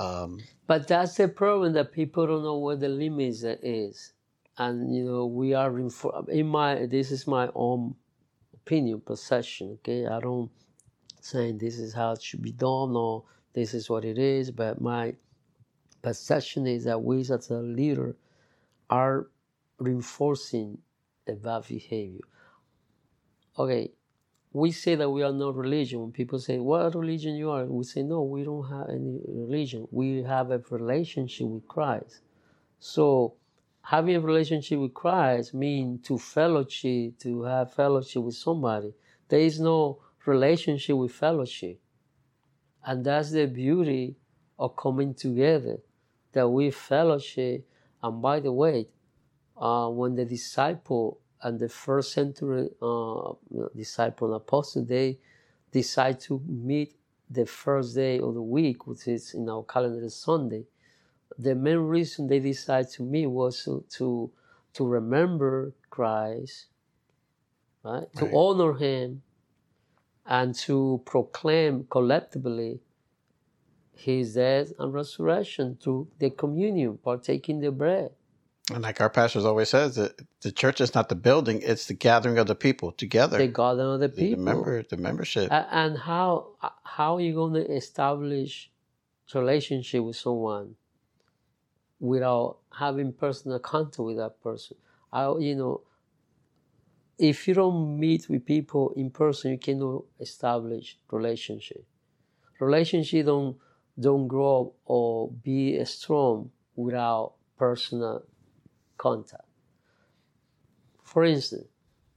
Um, 0.00 0.40
but 0.66 0.88
that's 0.88 1.16
the 1.16 1.28
problem 1.28 1.74
that 1.74 1.92
people 1.92 2.26
don't 2.26 2.44
know 2.44 2.58
where 2.58 2.76
the 2.76 2.88
limits 2.88 3.44
is, 3.44 4.14
and 4.58 4.94
you 4.96 5.04
know 5.04 5.26
we 5.26 5.54
are 5.54 5.78
in, 5.78 5.90
in 6.28 6.48
my 6.48 6.86
this 6.86 7.12
is 7.12 7.26
my 7.26 7.50
own 7.54 7.96
opinion, 8.54 9.02
perception. 9.02 9.72
Okay, 9.80 10.06
I 10.06 10.20
don't 10.20 10.50
saying 11.20 11.58
this 11.58 11.78
is 11.78 11.94
how 11.94 12.12
it 12.12 12.22
should 12.22 12.42
be 12.42 12.52
done 12.52 12.96
or 12.96 13.24
this 13.54 13.74
is 13.74 13.90
what 13.90 14.04
it 14.04 14.18
is, 14.18 14.50
but 14.50 14.80
my 14.80 15.14
perception 16.02 16.66
is 16.66 16.84
that 16.84 17.02
we 17.02 17.20
as 17.20 17.50
a 17.50 17.58
leader 17.58 18.16
are 18.90 19.28
reinforcing 19.78 20.78
a 21.28 21.34
bad 21.34 21.66
behavior. 21.68 22.20
Okay, 23.58 23.92
we 24.52 24.72
say 24.72 24.96
that 24.96 25.08
we 25.08 25.22
are 25.22 25.32
not 25.32 25.54
religion. 25.54 26.00
When 26.00 26.12
people 26.12 26.38
say, 26.40 26.58
"What 26.58 26.94
religion 26.94 27.36
you 27.36 27.50
are?" 27.50 27.64
we 27.66 27.84
say, 27.84 28.02
"No, 28.02 28.22
we 28.22 28.42
don't 28.42 28.68
have 28.68 28.88
any 28.88 29.20
religion. 29.28 29.86
We 29.92 30.22
have 30.24 30.50
a 30.50 30.58
relationship 30.70 31.46
with 31.46 31.68
Christ." 31.68 32.20
So, 32.80 33.34
having 33.82 34.16
a 34.16 34.20
relationship 34.20 34.80
with 34.80 34.94
Christ 34.94 35.54
means 35.54 36.06
to 36.08 36.18
fellowship, 36.18 37.18
to 37.20 37.42
have 37.42 37.72
fellowship 37.72 38.22
with 38.24 38.34
somebody. 38.34 38.92
There 39.28 39.40
is 39.40 39.60
no 39.60 39.98
relationship 40.26 40.96
with 40.96 41.12
fellowship, 41.12 41.78
and 42.84 43.04
that's 43.04 43.30
the 43.30 43.46
beauty 43.46 44.16
of 44.58 44.76
coming 44.76 45.14
together. 45.14 45.78
That 46.32 46.48
we 46.48 46.70
fellowship, 46.70 47.68
and 48.02 48.20
by 48.20 48.40
the 48.40 48.52
way, 48.52 48.88
uh, 49.56 49.88
when 49.90 50.16
the 50.16 50.24
disciple 50.24 51.20
and 51.42 51.58
the 51.58 51.68
first 51.68 52.12
century 52.12 52.68
uh, 52.82 53.32
disciple 53.76 54.28
and 54.28 54.36
apostle, 54.36 54.84
they 54.84 55.18
decide 55.72 56.20
to 56.20 56.42
meet 56.46 56.94
the 57.30 57.46
first 57.46 57.94
day 57.94 58.18
of 58.18 58.34
the 58.34 58.42
week, 58.42 58.86
which 58.86 59.06
is 59.08 59.34
in 59.34 59.48
our 59.48 59.62
calendar 59.64 60.08
Sunday. 60.10 60.64
The 61.38 61.54
main 61.54 61.78
reason 61.78 62.26
they 62.26 62.40
decided 62.40 62.90
to 62.92 63.02
meet 63.04 63.26
was 63.26 63.64
to, 63.64 63.84
to, 63.90 64.30
to 64.74 64.86
remember 64.86 65.72
Christ, 65.88 66.66
right? 67.84 68.00
right? 68.00 68.16
To 68.16 68.36
honor 68.36 68.74
Him, 68.74 69.22
and 70.26 70.54
to 70.54 71.02
proclaim 71.06 71.86
collectively 71.90 72.80
His 73.94 74.34
death 74.34 74.72
and 74.78 74.92
resurrection 74.92 75.78
through 75.82 76.08
the 76.18 76.30
communion, 76.30 76.98
partaking 76.98 77.60
the 77.60 77.72
bread. 77.72 78.10
And 78.72 78.82
like 78.82 79.00
our 79.00 79.10
pastors 79.10 79.44
always 79.44 79.68
says, 79.68 79.96
that 79.96 80.20
the 80.42 80.52
church 80.52 80.80
is 80.80 80.94
not 80.94 81.08
the 81.08 81.14
building; 81.14 81.60
it's 81.62 81.86
the 81.86 81.94
gathering 81.94 82.38
of 82.38 82.46
the 82.46 82.54
people 82.54 82.92
together. 82.92 83.38
The 83.38 83.48
gathering 83.48 83.94
of 83.94 84.00
the 84.00 84.08
people, 84.08 84.44
the 84.44 84.50
member, 84.50 84.82
the 84.82 84.96
membership. 84.96 85.48
And 85.50 85.98
how 85.98 86.50
how 86.84 87.16
are 87.16 87.20
you 87.20 87.34
going 87.34 87.54
to 87.54 87.70
establish 87.72 88.70
relationship 89.34 90.02
with 90.02 90.16
someone 90.16 90.74
without 91.98 92.58
having 92.78 93.12
personal 93.12 93.58
contact 93.58 93.98
with 93.98 94.16
that 94.16 94.40
person? 94.42 94.76
I, 95.12 95.32
you 95.38 95.56
know, 95.56 95.82
if 97.18 97.48
you 97.48 97.54
don't 97.54 97.98
meet 97.98 98.28
with 98.28 98.46
people 98.46 98.92
in 98.96 99.10
person, 99.10 99.52
you 99.52 99.58
cannot 99.58 100.04
establish 100.20 100.96
relationship. 101.10 101.84
Relationship 102.60 103.26
don't 103.26 103.56
don't 103.98 104.28
grow 104.28 104.72
or 104.84 105.30
be 105.30 105.84
strong 105.84 106.50
without 106.76 107.34
personal 107.58 108.22
contact. 109.06 109.48
For 111.02 111.24
instance, 111.24 111.68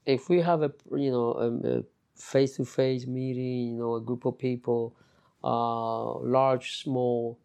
if 0.06 0.30
we 0.30 0.42
have 0.42 0.62
a 0.64 0.72
you 0.92 1.12
know 1.12 1.30
a 1.74 1.84
face-to-face 2.16 3.08
meeting, 3.08 3.70
you 3.72 3.78
know, 3.78 3.96
a 3.96 4.02
group 4.02 4.26
of 4.26 4.38
people, 4.38 4.96
uh, 5.44 6.20
large, 6.20 6.84
small, 6.84 7.40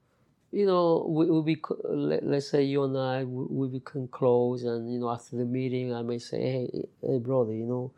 you 0.53 0.67
know, 0.67 1.07
we 1.09 1.27
will 1.27 1.43
be 1.43 1.57
let, 1.89 2.23
us 2.25 2.49
say 2.51 2.65
you 2.65 2.85
and 2.85 2.97
I 2.99 3.25
we, 3.25 3.45
we 3.51 3.79
become 3.81 4.09
close, 4.09 4.65
and 4.65 4.93
you 4.93 4.99
know, 5.01 5.11
after 5.11 5.37
the 5.37 5.45
meeting, 5.45 5.95
I 5.95 6.03
may 6.03 6.19
say, 6.19 6.41
hey, 6.41 6.89
hey, 7.03 7.19
brother, 7.19 7.55
you 7.55 7.67
know, 7.67 7.93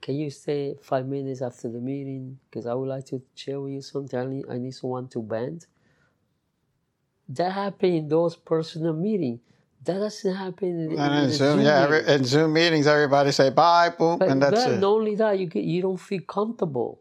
can 0.00 0.16
you 0.16 0.30
stay 0.30 0.76
five 0.82 1.06
minutes 1.06 1.42
after 1.42 1.68
the 1.68 1.80
meeting 1.80 2.38
because 2.50 2.66
I 2.66 2.74
would 2.74 2.88
like 2.88 3.06
to 3.06 3.22
share 3.34 3.60
with 3.60 3.72
you 3.74 3.82
something. 3.82 4.18
I 4.18 4.26
need, 4.26 4.44
I 4.50 4.58
need 4.58 4.74
someone 4.74 5.08
to 5.08 5.22
bend. 5.22 5.66
That 7.28 7.52
happened 7.52 7.94
in 7.94 8.08
those 8.08 8.36
personal 8.36 8.92
meetings. 8.92 9.40
That 9.86 9.98
doesn't 10.00 10.34
happen 10.34 10.68
in, 10.68 10.98
and 10.98 11.14
in, 11.14 11.24
in 11.24 11.30
Zoom. 11.30 11.60
yeah, 11.60 11.84
every, 11.84 12.06
in 12.06 12.24
Zoom 12.24 12.52
meetings, 12.52 12.88
everybody 12.88 13.30
say 13.30 13.50
bye, 13.50 13.90
boom, 13.96 14.18
but, 14.18 14.28
and 14.28 14.42
that's 14.42 14.64
but 14.64 14.72
it. 14.72 14.80
Not 14.80 14.88
only 14.88 15.14
that, 15.14 15.38
you 15.38 15.46
get, 15.46 15.62
you 15.62 15.80
don't 15.80 15.96
feel 15.96 16.22
comfortable 16.22 17.00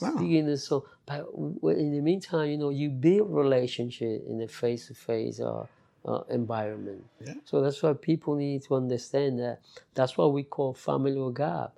no. 0.00 0.10
speaking 0.16 0.44
this. 0.44 0.64
So, 0.64 0.86
but 1.06 1.76
in 1.76 1.90
the 1.90 2.02
meantime, 2.02 2.50
you 2.50 2.58
know, 2.58 2.68
you 2.68 2.90
build 2.90 3.34
relationship 3.34 4.24
in 4.28 4.42
a 4.42 4.48
face-to-face 4.48 5.40
uh, 5.40 5.64
uh, 6.04 6.22
environment. 6.28 7.02
Yeah. 7.24 7.34
So 7.44 7.62
that's 7.62 7.82
why 7.82 7.94
people 7.94 8.34
need 8.34 8.62
to 8.64 8.74
understand 8.74 9.38
that. 9.38 9.60
That's 9.94 10.16
what 10.18 10.34
we 10.34 10.42
call 10.42 10.74
family 10.74 11.18
of 11.18 11.32
God. 11.32 11.72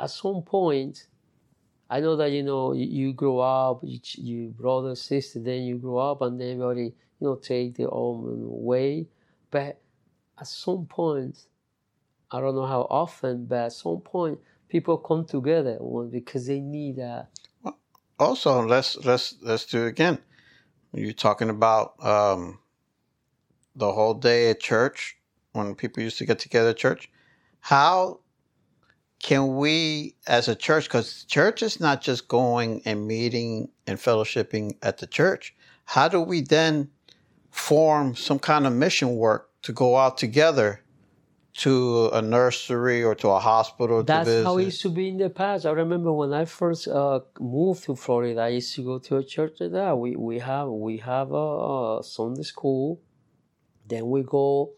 At 0.00 0.10
some 0.10 0.42
point, 0.42 1.06
I 1.90 2.00
know 2.00 2.16
that 2.16 2.30
you 2.30 2.42
know 2.42 2.72
you, 2.72 2.86
you 2.86 3.12
grow 3.12 3.40
up, 3.40 3.80
you, 3.82 4.00
you 4.14 4.48
brother, 4.48 4.94
sister, 4.94 5.38
then 5.38 5.64
you 5.64 5.76
grow 5.76 5.98
up, 5.98 6.22
and 6.22 6.40
then 6.40 6.52
everybody 6.52 6.94
you 7.24 7.30
know, 7.30 7.36
take 7.36 7.76
their 7.76 7.92
own 7.92 8.22
way. 8.28 9.06
But 9.50 9.80
at 10.38 10.46
some 10.46 10.84
point, 10.86 11.46
I 12.30 12.40
don't 12.40 12.54
know 12.54 12.66
how 12.66 12.86
often, 12.90 13.46
but 13.46 13.66
at 13.66 13.72
some 13.72 14.00
point, 14.00 14.40
people 14.68 14.98
come 14.98 15.24
together 15.24 15.78
because 16.10 16.46
they 16.46 16.60
need 16.60 16.98
a. 16.98 17.28
Also, 18.18 18.64
let's 18.66 18.96
let's 19.04 19.36
let's 19.42 19.64
do 19.64 19.86
it 19.86 19.88
again. 19.88 20.18
You're 20.92 21.12
talking 21.12 21.50
about 21.50 21.94
um, 22.04 22.58
the 23.74 23.90
whole 23.92 24.14
day 24.14 24.50
at 24.50 24.60
church 24.60 25.16
when 25.52 25.74
people 25.74 26.02
used 26.02 26.18
to 26.18 26.26
get 26.26 26.38
together 26.38 26.70
at 26.70 26.76
church. 26.76 27.10
How 27.60 28.20
can 29.20 29.56
we, 29.56 30.14
as 30.26 30.48
a 30.48 30.54
church, 30.54 30.84
because 30.84 31.24
church 31.24 31.62
is 31.62 31.80
not 31.80 32.02
just 32.02 32.28
going 32.28 32.82
and 32.84 33.06
meeting 33.06 33.70
and 33.86 33.98
fellowshipping 33.98 34.76
at 34.82 34.98
the 34.98 35.06
church, 35.06 35.54
how 35.86 36.08
do 36.08 36.20
we 36.20 36.40
then 36.40 36.90
form 37.54 38.16
some 38.16 38.40
kind 38.40 38.66
of 38.66 38.72
mission 38.72 39.14
work 39.14 39.48
to 39.62 39.72
go 39.72 39.96
out 39.96 40.18
together 40.18 40.80
to 41.62 42.10
a 42.12 42.20
nursery 42.20 43.04
or 43.04 43.14
to 43.14 43.28
a 43.28 43.38
hospital 43.38 44.02
That's 44.02 44.26
to 44.28 44.32
visit? 44.32 44.44
how 44.44 44.58
it 44.58 44.64
used 44.64 44.82
to 44.82 44.90
be 44.90 45.08
in 45.08 45.18
the 45.18 45.30
past. 45.30 45.64
I 45.64 45.70
remember 45.70 46.12
when 46.12 46.32
I 46.32 46.46
first 46.46 46.88
uh, 46.88 47.20
moved 47.38 47.84
to 47.84 47.94
Florida, 47.94 48.40
I 48.40 48.48
used 48.48 48.74
to 48.74 48.82
go 48.82 48.98
to 48.98 49.18
a 49.18 49.24
church 49.24 49.58
there. 49.60 49.94
We 49.94 50.16
we 50.16 50.40
have 50.40 50.68
we 50.68 50.96
have 50.96 51.30
a, 51.30 52.00
a 52.00 52.02
Sunday 52.02 52.42
school, 52.42 53.00
then 53.86 54.10
we 54.10 54.24
go 54.24 54.72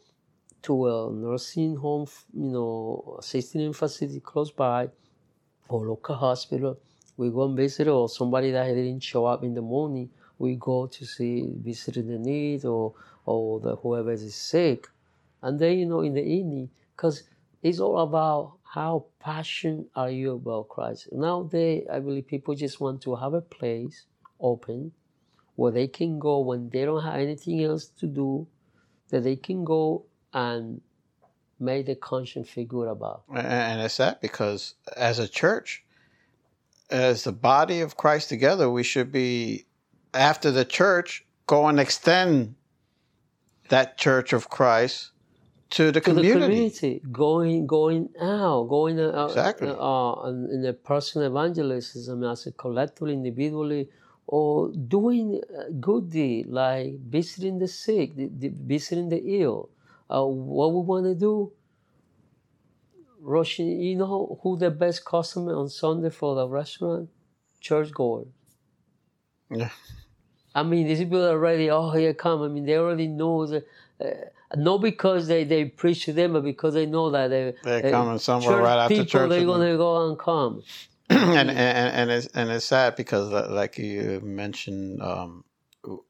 to 0.64 0.87
a 0.87 1.11
nursing 1.11 1.76
home, 1.76 2.06
you 2.35 2.50
know, 2.50 3.16
assisting 3.21 3.73
facility 3.73 4.21
close 4.21 4.50
by, 4.50 4.90
or 5.71 5.87
local 5.88 6.14
hospital. 6.14 6.78
We 7.16 7.30
go 7.30 7.47
and 7.47 7.56
visit, 7.56 7.88
or 7.88 8.11
somebody 8.11 8.50
that 8.50 8.66
didn't 8.66 9.00
show 9.00 9.25
up 9.25 9.42
in 9.42 9.54
the 9.54 9.62
morning, 9.62 10.11
we 10.38 10.57
go 10.57 10.87
to 10.87 11.05
see 11.05 11.52
visiting 11.57 12.09
the 12.09 12.19
need 12.19 12.64
or 12.64 12.95
or 13.25 13.61
the 13.61 13.76
whoever 13.76 14.12
is 14.12 14.35
sick 14.35 14.88
and 15.43 15.59
then, 15.59 15.78
you 15.78 15.87
know, 15.87 16.00
in 16.00 16.14
the 16.14 16.25
evening, 16.25 16.71
because 16.97 17.23
it's 17.62 17.78
all 17.78 18.00
about 18.00 18.55
how 18.64 19.07
passionate 19.21 19.87
are 19.95 20.11
you 20.11 20.33
about 20.33 20.69
Christ. 20.69 21.09
Nowadays, 21.12 21.87
I 21.93 22.00
believe 22.00 22.26
people 22.26 22.55
just 22.55 22.81
want 22.81 23.02
to 23.02 23.14
have 23.14 23.35
a 23.35 23.40
place 23.40 24.07
open 24.40 24.93
where 25.55 25.73
they 25.73 25.87
can 25.87 26.19
go 26.19 26.40
when 26.40 26.69
they 26.71 26.85
don't 26.85 27.02
have 27.02 27.21
anything 27.21 27.62
else 27.62 27.87
to 28.00 28.07
do, 28.07 28.47
that 29.11 29.23
they 29.23 29.37
can 29.37 29.64
go 29.64 30.05
and 30.33 30.81
make 31.61 31.87
the 31.87 31.95
conscience 31.95 32.50
feel 32.50 32.66
good 32.66 32.88
about. 32.88 33.23
And 33.33 33.81
it's 33.81 33.97
that 33.99 34.21
because 34.21 34.75
as 34.97 35.19
a 35.19 35.28
church, 35.28 35.85
as 36.90 37.25
the 37.25 37.33
body 37.33 37.81
of 37.81 37.97
Christ 37.97 38.28
together, 38.28 38.71
we 38.71 38.83
should 38.83 39.12
be, 39.12 39.64
after 40.16 40.50
the 40.50 40.64
church, 40.64 41.25
go 41.46 41.66
and 41.66 41.78
extend 41.78 42.54
that 43.68 43.99
church 43.99 44.32
of 44.32 44.49
Christ 44.49 45.11
to 45.70 45.90
the 45.92 46.00
to 46.00 46.11
community. 46.11 46.38
the 46.38 46.46
community, 46.46 47.02
going 47.12 47.66
going 47.66 48.08
out, 48.20 48.64
going 48.68 49.00
out 49.00 49.30
Exactly. 49.30 49.68
uh, 49.68 50.12
in 50.54 50.64
a 50.66 50.73
personal 50.73 51.26
evangelism 51.28 52.25
as 52.25 52.46
a 52.46 52.52
collectively, 52.52 53.12
individually, 53.14 53.88
or 54.26 54.70
doing 54.73 55.40
a 55.58 55.73
good 55.73 56.11
deed 56.11 56.46
like 56.46 56.99
visiting 57.00 57.58
the 57.58 57.68
sick, 57.68 58.12
visiting 58.14 59.08
the 59.08 59.20
ill. 59.42 59.68
Uh, 60.08 60.25
what 60.25 60.73
we 60.73 60.80
want 60.80 61.04
to 61.04 61.14
do, 61.14 61.52
Russian, 63.20 63.66
you 63.80 63.96
know 63.96 64.38
who 64.42 64.56
the 64.56 64.70
best 64.70 65.04
customer 65.04 65.54
on 65.56 65.68
Sunday 65.68 66.11
for 66.11 66.35
the 66.37 66.46
restaurant? 66.49 67.08
Churchgoers. 67.61 68.28
Yeah. 69.50 69.70
I 70.57 70.63
mean, 70.63 70.87
these 70.87 70.99
people 71.01 71.23
are 71.23 71.33
already, 71.33 71.71
oh, 71.71 71.91
here 71.91 72.15
come. 72.15 72.43
I 72.43 72.49
mean, 72.49 72.65
they 72.65 72.79
already 72.79 73.09
know 73.09 73.47
that. 73.47 73.67
Uh, 74.01 74.07
not 74.55 74.79
because 74.79 75.27
they, 75.27 75.45
they 75.45 75.67
preach 75.67 76.07
to 76.07 76.15
them, 76.15 76.33
but 76.33 76.45
because 76.45 76.73
they 76.73 76.87
know 76.87 77.11
that 77.11 77.29
they, 77.29 77.55
They're 77.63 77.87
uh, 77.87 77.91
coming 77.91 78.19
somewhere 78.19 78.63
right 78.63 78.79
after 78.79 78.95
people, 78.95 79.07
church 79.07 79.31
They're 79.31 79.45
going 79.45 79.71
to 79.71 79.77
go 79.77 80.09
and 80.09 80.19
come. 80.19 80.63
and, 81.11 81.51
and 81.51 81.51
and 81.51 82.11
it's 82.11 82.27
and 82.35 82.51
it's 82.51 82.65
sad 82.65 82.97
because 82.97 83.33
uh, 83.33 83.47
like 83.49 83.79
you 83.79 84.21
mentioned 84.25 85.01
um, 85.01 85.45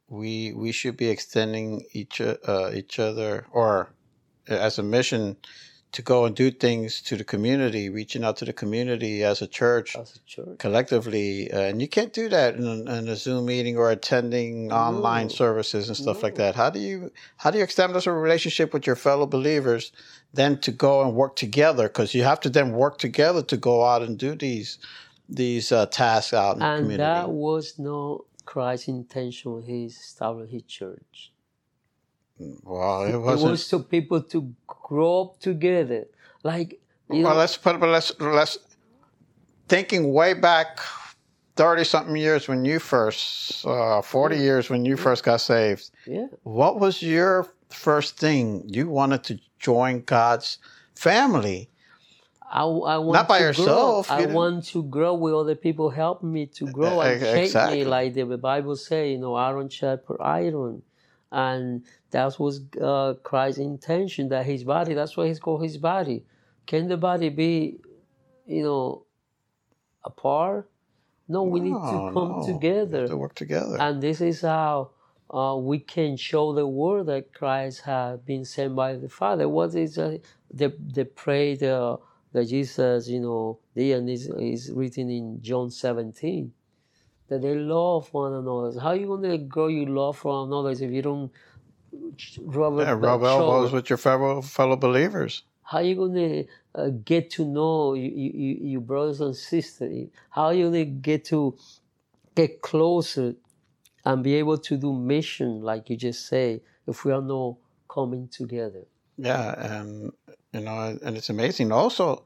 we 0.09 0.55
we 0.55 0.73
should 0.73 0.97
be 0.97 1.09
extending 1.09 1.85
each 1.93 2.21
uh, 2.23 2.71
each 2.73 2.99
other 2.99 3.47
or 3.53 3.91
as 4.49 4.79
a 4.79 4.83
mission 4.83 5.37
to 5.93 6.03
go 6.03 6.25
and 6.27 6.37
do 6.37 6.51
things 6.51 7.01
to 7.01 7.17
the 7.17 7.25
community 7.25 7.89
reaching 7.89 8.23
out 8.25 8.37
to 8.37 8.45
the 8.45 8.53
community 8.53 9.25
as 9.25 9.41
a 9.41 9.47
church 9.47 9.97
As 9.97 10.17
a 10.17 10.19
church. 10.27 10.59
collectively 10.59 11.51
uh, 11.51 11.61
and 11.61 11.81
you 11.81 11.89
can't 11.89 12.13
do 12.13 12.29
that 12.29 12.57
in, 12.57 12.89
in 12.89 13.09
a 13.09 13.17
zoom 13.17 13.47
meeting 13.47 13.77
or 13.77 13.91
attending 13.91 14.73
online 14.73 15.31
services 15.31 15.89
and 15.89 15.97
stuff 15.97 16.23
like 16.23 16.35
that. 16.37 16.55
How 16.55 16.71
do 16.71 16.81
you 16.81 17.11
how 17.39 17.51
do 17.51 17.59
you 17.59 17.65
establish 17.65 18.07
a 18.07 18.13
relationship 18.13 18.73
with 18.75 18.87
your 18.87 18.97
fellow 18.97 19.27
believers 19.27 19.93
then 20.35 20.59
to 20.61 20.71
go 20.71 21.03
and 21.03 21.15
work 21.15 21.37
together? 21.37 21.89
Because 21.89 22.15
you 22.15 22.25
have 22.25 22.41
to 22.41 22.51
then 22.51 22.73
work 22.73 22.99
together 22.99 23.43
to 23.43 23.57
go 23.57 23.85
out 23.85 24.03
and 24.03 24.19
do 24.19 24.35
these 24.35 24.79
these 25.29 25.73
uh, 25.73 25.87
tasks 25.87 26.33
out 26.35 26.55
in 26.55 26.61
the 26.61 26.67
And 26.67 27.01
that 27.01 27.31
was 27.31 27.79
not 27.79 28.25
Christ's 28.45 28.89
intention. 28.89 29.63
He 29.63 29.87
established 29.87 30.53
his 30.53 30.63
church. 30.63 31.33
Well 32.39 33.05
it 33.05 33.13
It 33.13 33.19
wasn't 33.19 33.51
was 33.53 33.69
to 33.69 33.79
people 33.81 34.23
to 34.23 34.55
grow 34.67 35.23
up 35.23 35.41
together. 35.41 36.07
Like, 36.43 36.81
well 37.09 37.19
know, 37.21 37.35
let's 37.35 37.57
put 37.57 37.81
but 37.81 37.89
let's 37.89 38.13
let's 38.21 38.59
thinking 39.69 40.13
way 40.13 40.35
back 40.35 40.81
30 41.57 41.85
something 41.85 42.17
years 42.17 42.49
when 42.49 42.65
you 42.65 42.79
first 42.79 43.67
uh, 43.67 44.03
40 44.03 44.37
years 44.37 44.71
when 44.71 44.85
you 44.85 44.97
first 44.97 45.25
got 45.25 45.41
saved 45.41 45.91
yeah. 46.07 46.27
What 46.43 46.79
was 46.79 47.03
your 47.03 47.49
first 47.71 48.17
thing? 48.19 48.63
You 48.67 48.89
wanted 48.89 49.25
to 49.25 49.41
join 49.59 50.03
God's 50.03 50.59
family. 50.95 51.71
I, 52.49 52.63
I 52.63 52.99
want 52.99 53.15
Not 53.15 53.29
by 53.29 53.39
to 53.39 53.45
yourself, 53.45 54.07
Grow. 54.09 54.17
I 54.17 54.27
want 54.27 54.67
to 54.67 54.85
grow 54.85 55.15
with 55.15 55.35
other 55.35 55.57
people 55.57 55.91
Help 55.91 56.23
me 56.23 56.47
to 56.47 56.67
grow 56.69 57.01
and 57.01 57.21
E- 57.21 57.27
shape 57.27 57.55
me, 57.71 57.85
like 57.85 58.15
the 58.15 58.25
Bible 58.25 58.77
say, 58.77 59.13
you 59.13 59.19
know, 59.19 59.35
iron 59.35 59.69
sharper 59.69 60.23
iron, 60.23 60.83
and 61.33 61.85
that 62.11 62.39
was 62.39 62.63
uh, 62.81 63.15
Christ's 63.23 63.59
intention 63.61 64.29
that 64.29 64.47
His 64.47 64.65
body. 64.65 64.95
That's 64.95 65.17
why 65.17 65.27
He's 65.27 65.41
called 65.41 65.63
His 65.63 65.77
body. 65.77 66.25
Can 66.67 66.89
the 66.89 66.97
body 66.97 67.29
be, 67.29 67.79
you 68.47 68.63
know, 68.63 69.05
apart? 70.05 70.69
No, 71.29 71.43
we 71.43 71.61
need 71.61 71.75
to 71.75 72.11
come 72.15 72.41
no. 72.41 72.47
together. 72.47 73.09
To 73.09 73.17
work 73.17 73.35
together. 73.35 73.77
And 73.81 74.01
this 74.01 74.21
is 74.21 74.43
how 74.43 74.91
uh, 75.29 75.57
we 75.59 75.81
can 75.81 76.17
show 76.17 76.53
the 76.53 76.67
world 76.67 77.09
that 77.09 77.35
Christ 77.35 77.81
has 77.83 78.21
been 78.21 78.45
sent 78.45 78.77
by 78.77 78.95
the 78.95 79.09
Father. 79.09 79.49
What 79.49 79.75
is 79.75 79.99
uh, 79.99 80.19
the 80.53 80.73
the 80.79 81.05
pray 81.05 81.57
the 81.57 81.99
that 82.33 82.45
Jesus, 82.45 83.09
you 83.09 83.21
know, 83.21 83.59
the 83.75 83.93
and 83.93 84.09
is 84.09 84.29
is 84.39 84.71
written 84.73 85.11
in 85.11 85.43
John 85.43 85.71
17 85.71 86.53
that 87.29 87.43
they 87.43 87.55
love 87.55 88.13
one 88.13 88.33
another. 88.33 88.79
How 88.81 88.93
you 88.93 89.07
gonna 89.09 89.39
grow 89.39 89.69
your 89.69 89.89
love 89.89 90.19
for 90.19 90.33
one 90.33 90.49
another 90.49 90.71
if 90.71 90.91
you 90.91 91.03
don't 91.03 91.33
rub, 92.41 92.79
yeah, 92.79 92.93
rub 92.93 93.23
elbows 93.23 93.73
with 93.73 93.91
your 93.91 93.97
fellow 93.97 94.43
fellow 94.43 94.77
believers. 94.77 95.43
how 95.63 95.81
you 95.81 95.97
gonna 95.97 96.45
uh, 96.75 96.91
get 97.05 97.31
to 97.31 97.45
know 97.45 97.95
you, 97.95 98.11
you, 98.11 98.59
your 98.73 98.81
brothers 98.81 99.21
and 99.21 99.35
sisters? 99.35 100.09
How 100.31 100.51
you 100.51 100.67
gonna 100.67 100.85
get 100.85 101.25
to 101.27 101.57
get 102.35 102.63
closer 102.63 103.35
and 104.05 104.23
be 104.23 104.35
able 104.35 104.59
to 104.59 104.77
do 104.77 104.93
mission, 104.93 105.63
like 105.63 105.91
you 105.91 105.97
just 105.97 106.29
say, 106.29 106.63
if 106.87 107.05
we 107.05 107.13
are 107.13 107.23
not 107.23 107.57
coming 107.89 108.29
together? 108.29 108.85
Yeah, 109.19 109.81
and 109.81 110.13
you 110.53 110.61
know, 110.61 110.99
and 111.03 111.17
it's 111.17 111.31
amazing. 111.31 111.73
Also, 111.73 112.25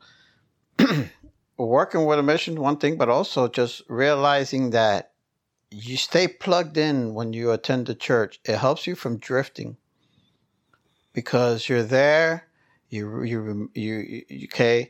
working 1.66 2.04
with 2.04 2.18
a 2.18 2.22
mission, 2.22 2.60
one 2.60 2.76
thing, 2.78 2.96
but 2.96 3.08
also 3.08 3.48
just 3.48 3.82
realizing 3.88 4.70
that 4.70 5.12
you 5.70 5.96
stay 5.96 6.26
plugged 6.26 6.76
in 6.76 7.14
when 7.14 7.32
you 7.32 7.52
attend 7.52 7.86
the 7.86 7.94
church. 7.94 8.40
It 8.44 8.56
helps 8.56 8.86
you 8.86 8.94
from 8.94 9.18
drifting 9.18 9.76
because 11.12 11.68
you're 11.68 11.82
there. 11.82 12.48
You 12.88 13.22
you 13.22 13.70
you, 13.74 14.22
you 14.28 14.44
okay. 14.46 14.88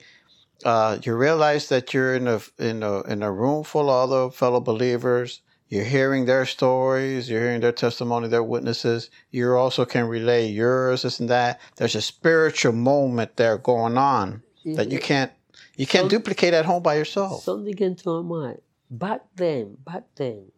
Uh, 0.64 0.98
you 1.02 1.14
realize 1.14 1.68
that 1.70 1.94
you're 1.94 2.14
in 2.14 2.28
a 2.28 2.40
in 2.58 2.82
a 2.82 3.02
in 3.02 3.22
a 3.22 3.32
room 3.32 3.64
full 3.64 3.90
of 3.90 4.10
other 4.10 4.30
fellow 4.30 4.60
believers. 4.60 5.42
You're 5.68 5.84
hearing 5.84 6.24
their 6.24 6.46
stories. 6.46 7.30
You're 7.30 7.42
hearing 7.42 7.60
their 7.60 7.72
testimony, 7.72 8.26
their 8.28 8.42
witnesses. 8.42 9.08
You 9.30 9.54
also 9.54 9.84
can 9.84 10.06
relay 10.06 10.48
yours, 10.48 11.02
this 11.02 11.20
and 11.20 11.28
that. 11.28 11.60
There's 11.76 11.94
a 11.94 12.02
spiritual 12.02 12.72
moment 12.72 13.36
there 13.36 13.56
going 13.56 13.96
on 13.96 14.42
that 14.64 14.90
you 14.90 14.98
can't 14.98 15.32
you 15.80 15.86
can't 15.86 16.10
duplicate 16.10 16.52
at 16.52 16.66
home 16.66 16.82
by 16.82 16.96
yourself. 16.96 17.42
Something 17.42 17.72
came 17.72 17.94
to 17.94 18.22
my 18.22 18.36
mind. 18.36 18.60
Back 18.90 19.22
then, 19.34 19.78
back 19.82 20.04
then, 20.14 20.52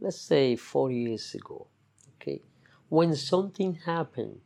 let's 0.00 0.18
say 0.18 0.56
four 0.56 0.90
years 0.90 1.34
ago, 1.34 1.66
okay, 2.14 2.40
when 2.88 3.14
something 3.14 3.74
happened, 3.84 4.40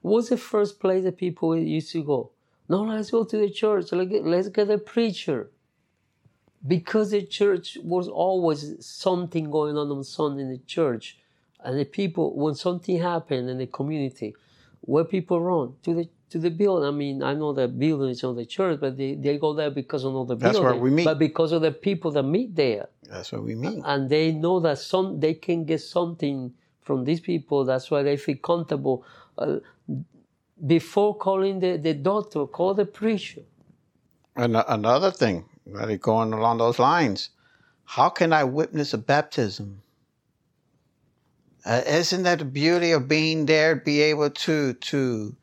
what's 0.00 0.30
the 0.30 0.38
first 0.38 0.80
place 0.80 1.04
that 1.04 1.18
people 1.18 1.54
used 1.58 1.92
to 1.92 2.02
go? 2.02 2.30
No, 2.70 2.84
let's 2.84 3.10
go 3.10 3.24
to 3.24 3.36
the 3.36 3.50
church. 3.50 3.92
Let's 3.92 4.10
get, 4.10 4.24
let's 4.24 4.48
get 4.48 4.70
a 4.70 4.78
preacher. 4.78 5.50
Because 6.66 7.10
the 7.10 7.20
church 7.20 7.76
was 7.82 8.08
always 8.08 8.82
something 8.86 9.50
going 9.50 9.76
on 9.76 9.90
on 9.90 10.04
Sunday 10.04 10.42
in 10.44 10.50
the 10.50 10.58
church. 10.58 11.18
And 11.62 11.78
the 11.78 11.84
people, 11.84 12.34
when 12.34 12.54
something 12.54 12.98
happened 12.98 13.50
in 13.50 13.58
the 13.58 13.66
community, 13.66 14.34
where 14.80 15.04
people 15.04 15.38
run? 15.38 15.74
To 15.82 15.92
the 15.92 16.08
to 16.30 16.38
the 16.38 16.50
building. 16.50 16.88
I 16.88 16.92
mean, 16.92 17.22
I 17.22 17.34
know 17.34 17.52
the 17.52 17.68
building 17.68 18.10
is 18.10 18.24
on 18.24 18.36
the 18.36 18.46
church, 18.46 18.80
but 18.80 18.96
they, 18.96 19.14
they 19.14 19.38
go 19.38 19.52
there 19.52 19.70
because 19.70 20.04
of 20.04 20.12
the 20.28 20.36
That's 20.36 20.58
building. 20.58 20.62
where 20.62 20.80
we 20.80 20.90
meet. 20.90 21.04
But 21.04 21.18
because 21.18 21.52
of 21.52 21.62
the 21.62 21.72
people 21.72 22.10
that 22.12 22.22
meet 22.22 22.54
there. 22.54 22.88
That's 23.08 23.32
what 23.32 23.42
we 23.42 23.54
mean. 23.54 23.82
And 23.84 24.08
they 24.08 24.32
know 24.32 24.60
that 24.60 24.78
some 24.78 25.20
they 25.20 25.34
can 25.34 25.64
get 25.64 25.80
something 25.80 26.54
from 26.82 27.04
these 27.04 27.20
people. 27.20 27.64
That's 27.64 27.90
why 27.90 28.02
they 28.02 28.16
feel 28.16 28.36
comfortable. 28.36 29.04
Uh, 29.36 29.58
before 30.66 31.16
calling 31.16 31.58
the, 31.60 31.76
the 31.78 31.94
doctor, 31.94 32.46
call 32.46 32.74
the 32.74 32.84
preacher. 32.84 33.42
And 34.36 34.56
another 34.56 35.10
thing, 35.10 35.46
really 35.66 35.96
going 35.96 36.32
along 36.32 36.58
those 36.58 36.78
lines, 36.78 37.30
how 37.84 38.08
can 38.08 38.32
I 38.32 38.44
witness 38.44 38.94
a 38.94 38.98
baptism? 38.98 39.82
Uh, 41.64 41.82
isn't 41.86 42.22
that 42.22 42.38
the 42.38 42.44
beauty 42.44 42.92
of 42.92 43.08
being 43.08 43.46
there? 43.46 43.74
Be 43.76 44.00
able 44.00 44.30
to 44.30 44.74
to 44.74 45.36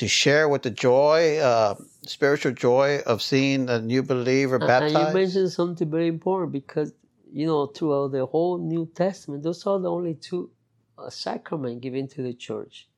to 0.00 0.08
share 0.08 0.48
with 0.48 0.62
the 0.62 0.70
joy, 0.70 1.36
uh, 1.36 1.74
spiritual 2.06 2.52
joy 2.52 3.00
of 3.04 3.20
seeing 3.20 3.68
a 3.68 3.78
new 3.78 4.02
believer 4.02 4.56
And- 4.56 4.66
baptized. 4.66 4.96
And 4.96 5.08
you 5.08 5.14
mentioned 5.14 5.52
something 5.52 5.90
very 5.90 6.08
important 6.08 6.52
because, 6.52 6.94
you 7.30 7.46
know, 7.46 7.66
throughout 7.66 8.12
the 8.12 8.24
whole 8.24 8.56
New 8.56 8.86
Testament, 8.86 9.42
those 9.42 9.66
are 9.66 9.78
the 9.78 9.90
only 9.90 10.14
two 10.14 10.50
uh, 10.96 11.10
sacraments 11.10 11.82
given 11.82 12.08
to 12.08 12.22
the 12.22 12.32
church 12.32 12.88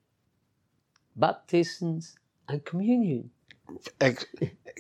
baptisms 1.17 2.15
and 2.49 2.65
communion. 2.65 3.31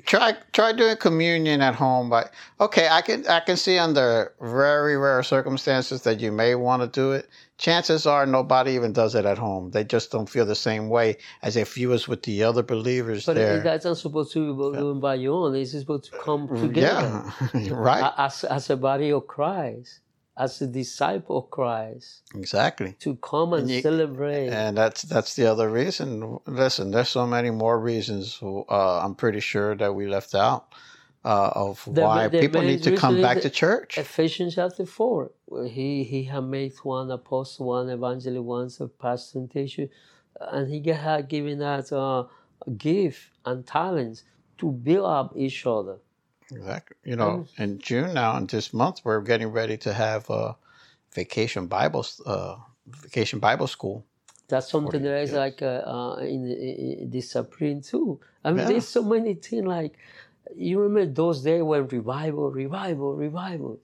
Try 0.04 0.34
try 0.52 0.72
doing 0.72 0.96
communion 0.96 1.60
at 1.60 1.74
home 1.74 2.10
but 2.10 2.32
okay 2.60 2.88
i 2.90 3.02
can 3.02 3.24
i 3.28 3.38
can 3.40 3.56
see 3.56 3.78
under 3.78 4.32
very 4.40 4.96
rare 4.96 5.22
circumstances 5.22 6.02
that 6.02 6.18
you 6.18 6.32
may 6.32 6.54
want 6.54 6.82
to 6.82 6.88
do 6.88 7.12
it. 7.12 7.28
Chances 7.58 8.06
are 8.06 8.26
nobody 8.26 8.72
even 8.72 8.92
does 8.92 9.14
it 9.14 9.24
at 9.24 9.38
home. 9.38 9.70
They 9.70 9.84
just 9.84 10.10
don't 10.10 10.28
feel 10.28 10.44
the 10.44 10.56
same 10.56 10.88
way 10.88 11.18
as 11.42 11.56
if 11.56 11.78
you 11.78 11.90
was 11.90 12.08
with 12.08 12.24
the 12.24 12.42
other 12.42 12.64
believers 12.64 13.24
But 13.26 13.36
there. 13.36 13.60
that's 13.60 13.84
not 13.84 13.98
supposed 13.98 14.32
to 14.32 14.72
be 14.72 14.76
done 14.76 14.98
by 14.98 15.14
your 15.14 15.46
own. 15.46 15.54
It's 15.54 15.70
supposed 15.70 16.10
to 16.10 16.18
come 16.18 16.48
mm, 16.48 16.60
together. 16.60 17.24
yeah 17.54 17.68
right. 17.72 18.12
As, 18.18 18.42
as 18.42 18.68
a 18.70 18.76
body 18.76 19.12
of 19.12 19.28
Christ, 19.28 20.00
as 20.36 20.62
a 20.62 20.66
disciple 20.66 21.38
of 21.38 21.50
Christ, 21.50 22.22
exactly 22.34 22.94
to 23.00 23.16
come 23.16 23.52
and, 23.52 23.62
And 23.62 23.70
you- 23.70 23.82
celebrate. 23.82 24.48
and 24.48 24.76
that's 24.76 25.02
that's 25.02 25.34
the 25.36 25.46
other 25.46 25.68
reason 25.70 26.38
listen 26.46 26.90
there's 26.90 27.10
so 27.10 27.26
many 27.26 27.50
more 27.50 27.78
reasons 27.78 28.40
uh, 28.42 28.98
i'm 29.00 29.14
pretty 29.14 29.40
sure 29.40 29.74
that 29.76 29.94
we 29.94 30.06
left 30.06 30.34
out 30.34 30.74
uh, 31.24 31.50
of 31.54 31.84
The 31.86 32.02
why 32.02 32.28
the 32.28 32.40
people 32.40 32.62
need 32.62 32.82
to 32.82 32.92
come 32.96 33.20
back 33.20 33.40
to 33.42 33.50
church 33.50 33.98
Ephesians 33.98 34.54
chapter 34.56 34.86
4, 34.86 35.30
where 35.46 35.68
he, 35.68 36.02
he 36.04 36.24
had 36.24 36.44
made 36.44 36.72
one 36.82 37.10
apostle, 37.10 37.66
one 37.66 37.88
evangelist, 37.90 38.42
one 38.42 38.70
a 38.80 38.88
pastor 38.88 39.38
and 39.38 39.50
teacher, 39.50 39.86
and 40.40 40.68
he 40.72 40.82
had 40.90 41.28
given 41.28 41.62
us 41.62 41.92
uh, 41.92 42.24
a 42.66 42.70
gift 42.76 43.30
and 43.44 43.66
talents 43.66 44.24
to 44.58 44.72
build 44.72 45.06
up 45.06 45.34
each 45.36 45.64
other. 45.66 45.98
Exactly. 46.50 46.96
You 47.04 47.16
know, 47.16 47.46
in 47.58 47.78
June 47.78 48.14
now, 48.14 48.36
in 48.36 48.46
this 48.46 48.72
month, 48.72 49.00
we're 49.04 49.20
getting 49.20 49.48
ready 49.48 49.76
to 49.78 49.92
have 49.92 50.28
a 50.30 50.56
vacation 51.14 51.66
Bible, 51.66 52.06
uh, 52.26 52.56
vacation 52.86 53.38
Bible 53.38 53.66
school. 53.66 54.04
That's 54.48 54.68
something 54.70 55.02
that 55.02 55.22
is 55.22 55.32
like 55.32 55.62
uh, 55.62 55.82
uh, 55.86 56.16
in, 56.16 56.46
in 56.50 57.10
this 57.10 57.30
spring 57.30 57.80
too. 57.80 58.20
I 58.44 58.50
mean, 58.50 58.60
Yeah. 58.60 58.68
there's 58.68 58.88
so 58.88 59.02
many 59.02 59.34
things 59.34 59.66
like 59.66 59.96
you 60.54 60.78
remember 60.80 61.12
those 61.12 61.42
days 61.42 61.62
when 61.62 61.86
revival, 61.88 62.50
revival, 62.50 63.14
revival. 63.14 63.80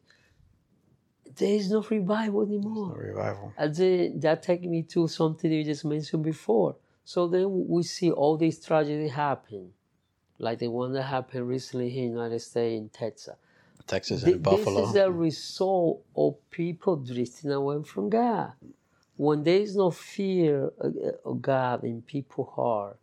There 1.37 1.55
is 1.55 1.71
no 1.71 1.83
revival 1.83 2.43
anymore. 2.43 2.97
revival. 2.99 3.53
And 3.57 3.75
then 3.75 4.21
that 4.21 4.43
take 4.43 4.63
me 4.63 4.83
to 4.85 5.09
something 5.09 5.51
you 5.51 5.65
just 5.65 5.85
mentioned 5.85 6.25
before. 6.25 6.77
So 7.05 7.27
then 7.29 7.67
we 7.69 7.83
see 7.83 8.11
all 8.11 8.37
these 8.37 8.63
tragedies 8.65 9.13
happen, 9.13 9.73
like 10.39 10.59
the 10.59 10.69
one 10.69 10.93
that 10.93 11.05
happened 11.05 11.49
recently 11.49 11.91
here 11.91 12.05
in 12.05 12.15
the 12.15 12.19
United 12.19 12.41
States 12.41 12.79
in 12.81 12.89
Texas. 12.91 13.37
Texas 13.87 14.23
Th- 14.23 14.35
and 14.35 14.43
Buffalo. 14.43 14.81
This 14.83 14.91
is 14.91 14.97
a 14.97 15.11
result 15.11 16.03
of 16.17 16.37
people 16.51 16.97
drifting 16.97 17.53
away 17.53 17.83
from 17.83 18.11
God. 18.11 18.53
When 19.17 19.43
there 19.43 19.61
is 19.61 19.77
no 19.77 19.91
fear 19.91 20.71
of 20.79 20.95
of 21.25 21.43
God 21.43 21.85
in 21.85 22.03
people's 22.03 22.51
heart, 22.55 22.99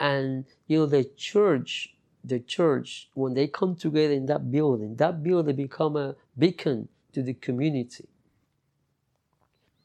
and 0.00 0.46
you 0.66 0.78
know 0.78 0.86
the 0.86 1.04
church, 1.04 1.94
the 2.24 2.40
church, 2.40 3.10
when 3.14 3.34
they 3.34 3.46
come 3.46 3.76
together 3.76 4.14
in 4.14 4.26
that 4.26 4.50
building, 4.50 4.96
that 4.96 5.22
building 5.22 5.56
become 5.56 5.96
a 5.96 6.16
beacon 6.38 6.88
to 7.12 7.22
the 7.22 7.34
community. 7.34 8.08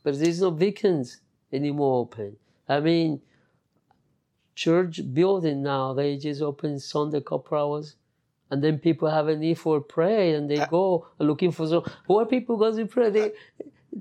But 0.03 0.19
there's 0.19 0.41
no 0.41 0.51
beacons 0.51 1.21
anymore 1.51 2.01
open. 2.01 2.38
I 2.69 2.79
mean, 2.79 3.21
church 4.55 5.01
building 5.13 5.61
now 5.61 5.93
they 5.93 6.17
just 6.17 6.41
open 6.41 6.79
Sunday 6.79 7.21
couple 7.21 7.57
hours 7.57 7.95
and 8.49 8.63
then 8.63 8.77
people 8.79 9.09
have 9.09 9.27
a 9.27 9.35
need 9.35 9.57
for 9.59 9.81
prayer 9.81 10.35
and 10.35 10.49
they 10.49 10.65
go 10.69 11.07
looking 11.19 11.51
for 11.51 11.67
some 11.67 11.83
who 12.07 12.19
are 12.19 12.25
people 12.25 12.57
going 12.57 12.75
to 12.77 12.85
pray 12.85 13.09
they 13.09 13.31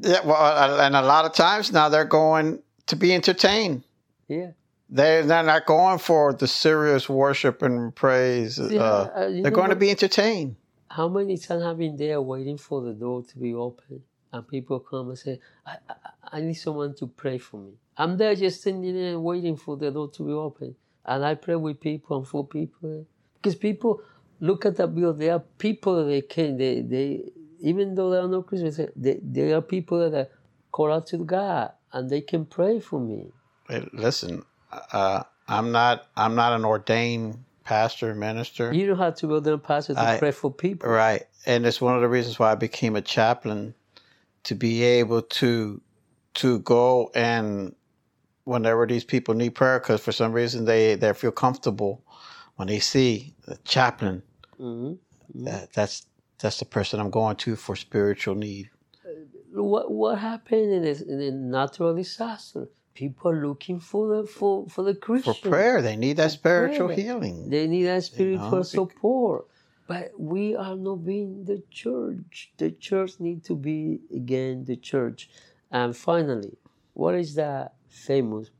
yeah, 0.00 0.24
well, 0.24 0.36
uh, 0.36 0.84
and 0.84 0.96
a 0.96 1.02
lot 1.02 1.24
of 1.24 1.34
times 1.34 1.72
now 1.72 1.88
they're 1.88 2.04
going 2.04 2.60
to 2.86 2.96
be 2.96 3.14
entertained. 3.14 3.84
yeah 4.28 4.50
They're, 4.90 5.22
they're 5.24 5.42
not 5.42 5.66
going 5.66 5.98
for 5.98 6.32
the 6.32 6.46
serious 6.48 7.08
worship 7.08 7.62
and 7.62 7.94
praise. 7.94 8.58
Yeah, 8.58 8.80
uh, 8.80 9.10
uh, 9.14 9.30
they're 9.30 9.50
going 9.50 9.70
to 9.70 9.76
be 9.76 9.90
entertained. 9.90 10.56
how 10.88 11.08
many 11.08 11.38
times 11.38 11.62
have 11.62 11.78
been 11.78 11.96
there 11.96 12.20
waiting 12.20 12.58
for 12.58 12.82
the 12.82 12.92
door 12.92 13.22
to 13.22 13.38
be 13.38 13.54
open 13.54 14.02
and 14.32 14.48
people 14.48 14.80
come 14.80 15.08
and 15.10 15.18
say 15.18 15.40
I, 15.66 15.76
I, 15.88 15.94
I 16.36 16.40
need 16.40 16.54
someone 16.54 16.94
to 16.96 17.06
pray 17.06 17.38
for 17.38 17.58
me 17.58 17.72
i'm 17.98 18.16
there 18.16 18.34
just 18.34 18.60
standing 18.60 18.94
there 18.94 19.18
waiting 19.18 19.56
for 19.56 19.76
the 19.76 19.90
door 19.90 20.08
to 20.10 20.24
be 20.26 20.32
open 20.32 20.74
and 21.04 21.24
i 21.24 21.34
pray 21.34 21.54
with 21.56 21.80
people 21.80 22.18
and 22.18 22.26
for 22.28 22.46
people 22.46 23.06
because 23.36 23.54
people 23.54 24.00
look 24.40 24.66
at 24.66 24.76
the 24.76 24.86
bill 24.86 25.12
there 25.12 25.32
are 25.34 25.42
people 25.58 25.96
that 25.96 26.04
they 26.04 26.20
can 26.20 26.56
they, 26.56 26.80
they 26.80 27.30
even 27.60 27.94
though 27.94 28.10
they 28.10 28.18
are 28.18 28.28
not 28.28 28.46
christians 28.46 28.80
they, 28.96 29.18
they 29.22 29.52
are 29.52 29.62
people 29.62 30.10
that 30.10 30.30
call 30.72 30.92
out 30.92 31.06
to 31.06 31.18
god 31.18 31.72
and 31.92 32.10
they 32.10 32.20
can 32.20 32.44
pray 32.44 32.80
for 32.80 33.00
me 33.00 33.30
Hey, 33.68 33.88
listen, 33.94 34.44
uh, 34.70 35.22
I'm 35.48 35.72
not. 35.72 36.06
I'm 36.16 36.34
not 36.34 36.52
an 36.52 36.64
ordained 36.64 37.44
pastor 37.64 38.14
minister. 38.14 38.72
you 38.74 38.86
don't 38.86 38.98
have 38.98 39.16
to 39.16 39.40
there 39.40 39.54
and 39.54 39.62
pastor 39.62 39.94
to 39.94 40.00
I- 40.00 40.18
pray 40.18 40.32
for 40.32 40.52
people 40.52 40.90
Right. 40.90 41.22
And 41.46 41.64
it's 41.66 41.80
one 41.80 41.94
of 41.94 42.02
the 42.02 42.08
reasons 42.08 42.38
why 42.38 42.52
I 42.52 42.54
became 42.56 42.94
a 42.96 43.00
chaplain 43.02 43.74
to 44.44 44.54
be 44.54 44.82
able 44.82 45.22
to 45.22 45.80
to 46.34 46.58
go 46.60 47.10
and 47.14 47.74
whenever 48.44 48.86
these 48.86 49.04
people 49.04 49.34
need 49.34 49.54
prayer 49.54 49.78
because 49.80 50.00
for 50.00 50.12
some 50.12 50.32
reason 50.32 50.64
they 50.64 50.94
they 50.94 51.12
feel 51.12 51.32
comfortable 51.32 52.02
when 52.56 52.68
they 52.68 52.78
see 52.78 53.34
the 53.46 53.56
chaplain 53.64 54.22
Mhm. 54.60 54.98
that, 55.34 55.72
that's 55.72 56.06
that's 56.38 56.58
the 56.58 56.64
person 56.66 57.00
I'm 57.00 57.10
going 57.10 57.36
to 57.36 57.56
for 57.56 57.74
spiritual 57.76 58.34
need. 58.34 58.70
what 59.52 59.90
what 59.90 60.18
happened 60.18 60.72
in 60.72 60.84
a, 60.84 60.94
in 61.12 61.20
a 61.20 61.30
natural 61.30 61.94
disaster? 61.94 62.68
People 62.94 63.30
are 63.32 63.46
looking 63.46 63.80
for 63.80 64.16
the 64.16 64.26
for 64.26 64.66
for 64.68 64.82
the 64.84 64.94
Christian 64.94 65.34
For 65.34 65.48
prayer, 65.50 65.82
they 65.82 65.96
need 65.96 66.16
that 66.18 66.30
spiritual 66.32 66.88
prayer. 66.88 66.96
healing. 66.98 67.50
They 67.50 67.66
need 67.66 67.84
that 67.84 68.04
spiritual 68.04 68.58
bec- 68.58 68.66
support. 68.66 69.46
But 69.86 70.12
we 70.18 70.54
are 70.56 70.76
not 70.76 71.04
being 71.04 71.44
the 71.44 71.62
church. 71.70 72.52
The 72.56 72.70
church 72.70 73.20
need 73.20 73.44
to 73.44 73.54
be 73.56 74.00
again 74.14 74.64
the 74.64 74.76
church. 74.76 75.28
And 75.70 75.96
finally, 75.96 76.56
what 76.94 77.14
is 77.16 77.34
that 77.34 77.74
famous 77.94 78.50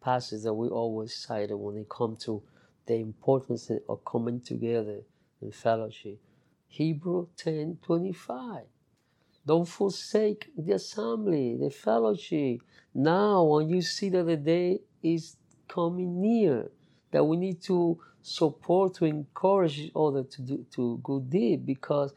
passage 0.00 0.42
that 0.42 0.54
we 0.54 0.68
always 0.68 1.14
cite 1.14 1.56
when 1.58 1.76
it 1.76 1.88
comes 1.88 2.24
to 2.24 2.42
the 2.86 2.94
importance 2.94 3.70
of 3.88 4.04
coming 4.04 4.40
together 4.40 5.00
in 5.40 5.50
fellowship? 5.50 6.18
Hebrew 6.68 7.28
ten 7.36 7.78
twenty 7.82 8.12
five. 8.12 8.66
Don't 9.46 9.66
forsake 9.66 10.50
the 10.56 10.72
assembly, 10.72 11.56
the 11.56 11.70
fellowship. 11.70 12.60
Now, 12.92 13.44
when 13.44 13.68
you 13.68 13.80
see 13.80 14.08
that 14.10 14.24
the 14.24 14.36
day 14.36 14.80
is 15.02 15.36
coming 15.68 16.20
near, 16.20 16.70
that 17.12 17.24
we 17.24 17.36
need 17.36 17.62
to 17.62 17.98
support, 18.22 18.94
to 18.94 19.04
encourage 19.04 19.78
each 19.78 19.92
other 19.94 20.24
to 20.24 20.42
do 20.42 20.66
to 20.72 21.00
good 21.02 21.30
deed, 21.30 21.64
because 21.64 22.12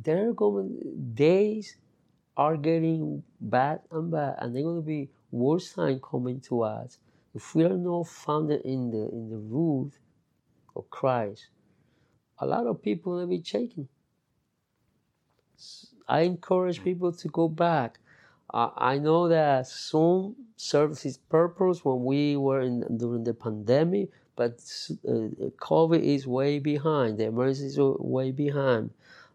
there 0.00 0.28
are 0.28 0.32
going 0.32 1.12
days 1.14 1.76
are 2.36 2.56
getting 2.56 3.24
bad 3.40 3.80
and 3.90 4.12
bad, 4.12 4.36
and 4.38 4.54
they're 4.54 4.62
going 4.62 4.76
to 4.76 4.82
be 4.82 5.10
worse 5.30 5.72
time 5.74 6.00
coming 6.00 6.40
to 6.40 6.62
us 6.62 6.98
if 7.34 7.54
we 7.54 7.64
are 7.64 7.76
not 7.76 8.06
founded 8.08 8.62
in 8.62 8.90
the 8.90 9.08
in 9.10 9.30
the 9.30 9.38
root 9.38 9.92
of 10.74 10.88
Christ. 10.90 11.48
A 12.38 12.46
lot 12.46 12.66
of 12.66 12.82
people 12.82 13.14
will 13.14 13.26
be 13.26 13.42
shaken. 13.42 13.88
I 16.08 16.20
encourage 16.20 16.82
people 16.82 17.12
to 17.12 17.28
go 17.28 17.48
back. 17.48 17.98
Uh, 18.52 18.70
I 18.76 18.98
know 18.98 19.28
that 19.28 19.66
Zoom 19.66 20.36
serves 20.56 21.04
its 21.04 21.18
purpose 21.18 21.84
when 21.84 22.04
we 22.04 22.36
were 22.36 22.60
in 22.60 22.96
during 22.96 23.24
the 23.24 23.34
pandemic, 23.34 24.10
but 24.36 24.52
uh, 25.06 25.50
COVID 25.60 26.00
is 26.00 26.26
way 26.26 26.58
behind. 26.58 27.18
The 27.18 27.24
emergency 27.24 27.66
is 27.66 27.78
way 27.78 28.30
behind. 28.30 28.90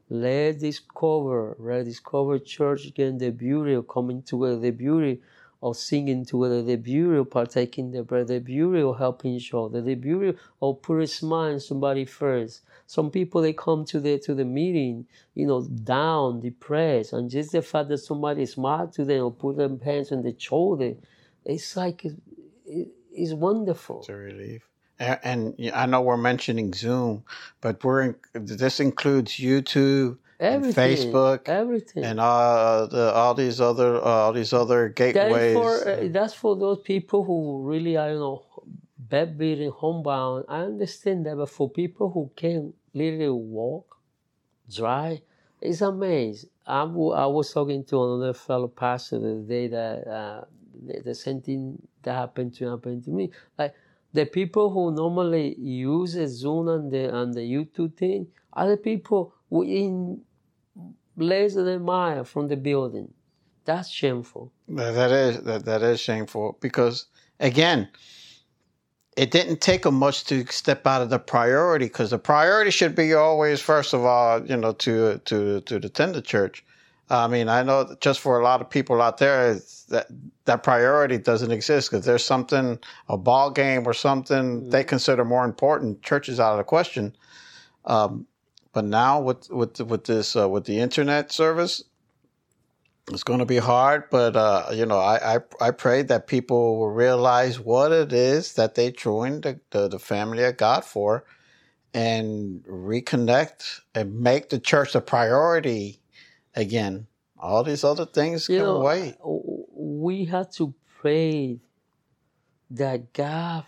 Let's 0.10 0.60
discover, 0.62 1.56
rediscover 1.60 2.40
church 2.40 2.86
again, 2.88 3.18
the 3.18 3.32
beauty 3.32 3.74
of 3.74 3.88
coming 3.88 4.24
together, 4.24 4.58
the 4.60 4.72
beauty 4.72 5.22
or 5.64 5.74
singing 5.74 6.26
together, 6.26 6.62
the 6.62 6.76
of 7.16 7.30
partaking 7.30 7.92
the 7.92 8.04
bread, 8.04 8.28
the 8.28 8.82
of 8.82 8.98
helping 8.98 9.32
each 9.32 9.54
other, 9.54 9.82
the 9.82 9.96
beauty 9.96 10.38
or 10.60 10.72
oh, 10.72 10.74
putting 10.74 11.04
a 11.04 11.08
smile 11.08 11.54
on 11.54 11.60
somebody 11.62 12.04
first. 12.04 12.64
Some 12.86 13.10
people 13.10 13.42
they 13.42 13.54
come 13.54 13.86
to 13.86 14.02
the 14.02 14.20
to 14.20 14.36
the 14.36 14.44
meeting, 14.44 15.06
you 15.36 15.48
know, 15.48 15.62
down, 15.62 16.42
depressed, 16.42 17.14
and 17.14 17.30
just 17.30 17.54
the 17.54 17.62
fact 17.62 17.88
that 17.88 18.00
somebody 18.00 18.46
smiled 18.46 18.92
to 18.96 19.06
them 19.06 19.24
or 19.24 19.32
put 19.32 19.56
their 19.56 19.70
hands 19.86 20.12
on 20.12 20.22
the 20.24 20.36
shoulder, 20.38 20.96
it's 21.46 21.78
like 21.78 22.04
it, 22.04 22.16
it, 22.66 22.90
it's 23.14 23.32
wonderful. 23.32 24.00
It's 24.00 24.10
a 24.10 24.16
relief. 24.16 24.68
And, 25.00 25.56
I 25.74 25.86
know 25.86 26.02
we're 26.02 26.18
mentioning 26.18 26.74
Zoom, 26.74 27.24
but 27.62 27.82
we're 27.86 28.16
this 28.34 28.82
includes 28.82 29.32
YouTube, 29.34 30.18
Everything, 30.44 30.98
Facebook, 30.98 31.50
everything, 31.50 32.04
and 32.04 32.20
uh, 32.20 32.88
the, 32.88 33.12
all 33.14 33.34
these 33.34 33.62
other 33.62 33.98
uh, 33.98 34.02
all 34.02 34.34
these 34.34 34.54
other 34.54 34.90
gateways. 34.90 35.54
That 35.54 35.54
for, 35.54 35.88
uh, 35.88 36.08
that's 36.12 36.34
for 36.34 36.56
those 36.58 36.80
people 36.82 37.24
who 37.24 37.64
really 37.64 37.98
I 37.98 38.10
don't 38.10 38.20
know 38.20 38.46
bedridden, 39.00 39.72
homebound. 39.72 40.46
I 40.50 40.62
understand 40.62 41.26
that, 41.28 41.38
but 41.38 41.50
for 41.50 41.70
people 41.70 42.12
who 42.12 42.32
can 42.36 42.74
literally 42.94 43.30
walk, 43.30 43.98
drive, 44.74 45.20
it's 45.62 45.82
amazing. 45.82 46.50
I, 46.68 46.82
w- 46.82 47.12
I 47.14 47.26
was 47.28 47.54
talking 47.54 47.84
to 47.86 48.04
another 48.04 48.34
fellow 48.34 48.68
pastor 48.68 49.20
the 49.20 49.36
day 49.48 49.68
that 49.68 50.08
uh, 50.08 50.46
the, 50.88 51.02
the 51.02 51.16
same 51.16 51.42
thing 51.42 51.82
that 52.04 52.14
happened 52.16 52.54
to 52.56 52.70
happen 52.72 53.02
to 53.04 53.12
me. 53.12 53.32
Like 53.58 53.76
the 54.14 54.26
people 54.26 54.70
who 54.72 54.94
normally 54.94 55.56
use 55.60 56.12
Zoom 56.12 56.70
and 56.70 56.92
the 56.92 57.16
and 57.16 57.34
the 57.34 57.42
YouTube 57.42 57.96
thing 57.98 58.28
are 58.54 58.70
the 58.70 58.78
people 58.78 59.34
within 59.50 60.22
than 61.18 61.68
a 61.68 61.80
mile 61.80 62.24
from 62.24 62.48
the 62.48 62.58
building. 62.58 63.14
That's 63.66 63.90
shameful. 63.90 64.52
That 64.68 65.12
is 65.12 65.42
that, 65.44 65.66
that 65.66 65.82
is 65.82 66.00
shameful 66.00 66.58
because 66.60 67.06
again, 67.40 67.88
it 69.16 69.32
didn't 69.32 69.62
take 69.62 69.84
them 69.84 69.96
much 69.96 70.26
to 70.26 70.46
step 70.48 70.86
out 70.86 71.02
of 71.02 71.10
the 71.10 71.20
priority 71.20 71.86
because 71.86 72.10
the 72.10 72.20
priority 72.20 72.72
should 72.72 72.96
be 72.96 73.14
always 73.14 73.62
first 73.62 73.94
of 73.94 74.04
all, 74.04 74.46
you 74.46 74.58
know, 74.58 74.74
to 74.74 75.20
to 75.26 75.62
to 75.62 75.76
attend 75.78 76.16
the 76.16 76.22
church. 76.22 76.66
I 77.10 77.28
mean, 77.28 77.48
I 77.48 77.64
know 77.64 77.96
just 78.00 78.20
for 78.22 78.40
a 78.40 78.44
lot 78.44 78.62
of 78.62 78.70
people 78.70 79.02
out 79.02 79.18
there 79.18 79.60
that 79.90 80.08
that 80.46 80.64
priority 80.64 81.18
doesn't 81.18 81.52
exist 81.52 81.92
because 81.92 82.06
there's 82.06 82.26
something 82.26 82.80
a 83.08 83.18
ball 83.18 83.52
game 83.52 83.86
or 83.86 83.94
something 83.94 84.62
mm-hmm. 84.62 84.70
they 84.70 84.84
consider 84.84 85.24
more 85.24 85.46
important. 85.46 86.02
Church 86.02 86.28
is 86.28 86.40
out 86.40 86.54
of 86.54 86.58
the 86.58 86.64
question. 86.64 87.16
Um, 87.86 88.26
but 88.74 88.86
now 88.86 89.22
with 89.22 89.50
with 89.50 89.80
with 89.80 90.06
this 90.06 90.36
uh, 90.36 90.50
with 90.50 90.66
the 90.66 90.80
internet 90.80 91.32
service, 91.32 91.84
it's 93.12 93.24
going 93.24 93.40
to 93.40 93.46
be 93.46 93.58
hard. 93.58 94.10
But 94.10 94.36
uh, 94.36 94.70
you 94.74 94.86
know, 94.86 94.98
I, 94.98 95.36
I 95.36 95.40
I 95.62 95.72
pray 95.72 96.02
that 96.04 96.28
people 96.28 96.80
will 96.80 96.90
realize 96.90 97.60
what 97.60 97.92
it 97.92 98.12
is 98.12 98.54
that 98.54 98.76
they 98.76 98.92
joined 98.92 99.44
the, 99.44 99.60
the, 99.70 99.88
the 99.88 100.00
family 100.00 100.44
of 100.44 100.58
God 100.58 100.84
for, 100.84 101.24
and 101.94 102.64
reconnect 102.64 103.82
and 103.94 104.20
make 104.20 104.50
the 104.50 104.60
church 104.60 104.96
a 104.96 105.02
priority 105.02 106.02
again. 106.56 107.08
All 107.38 107.64
these 107.64 107.84
other 107.84 108.06
things 108.06 108.50
you 108.50 108.58
can 108.58 108.66
know, 108.66 108.80
wait. 108.80 109.16
We 109.24 110.26
have 110.26 110.50
to 110.54 110.74
pray 111.00 111.60
that 112.72 113.14
God, 113.14 113.66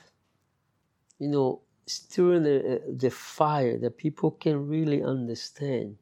you 1.20 1.28
know, 1.28 1.62
stirring 1.86 2.44
the, 2.44 2.76
uh, 2.76 2.80
the 2.96 3.10
fire 3.10 3.78
that 3.78 3.98
people 3.98 4.32
can 4.32 4.68
really 4.68 5.04
understand 5.04 5.98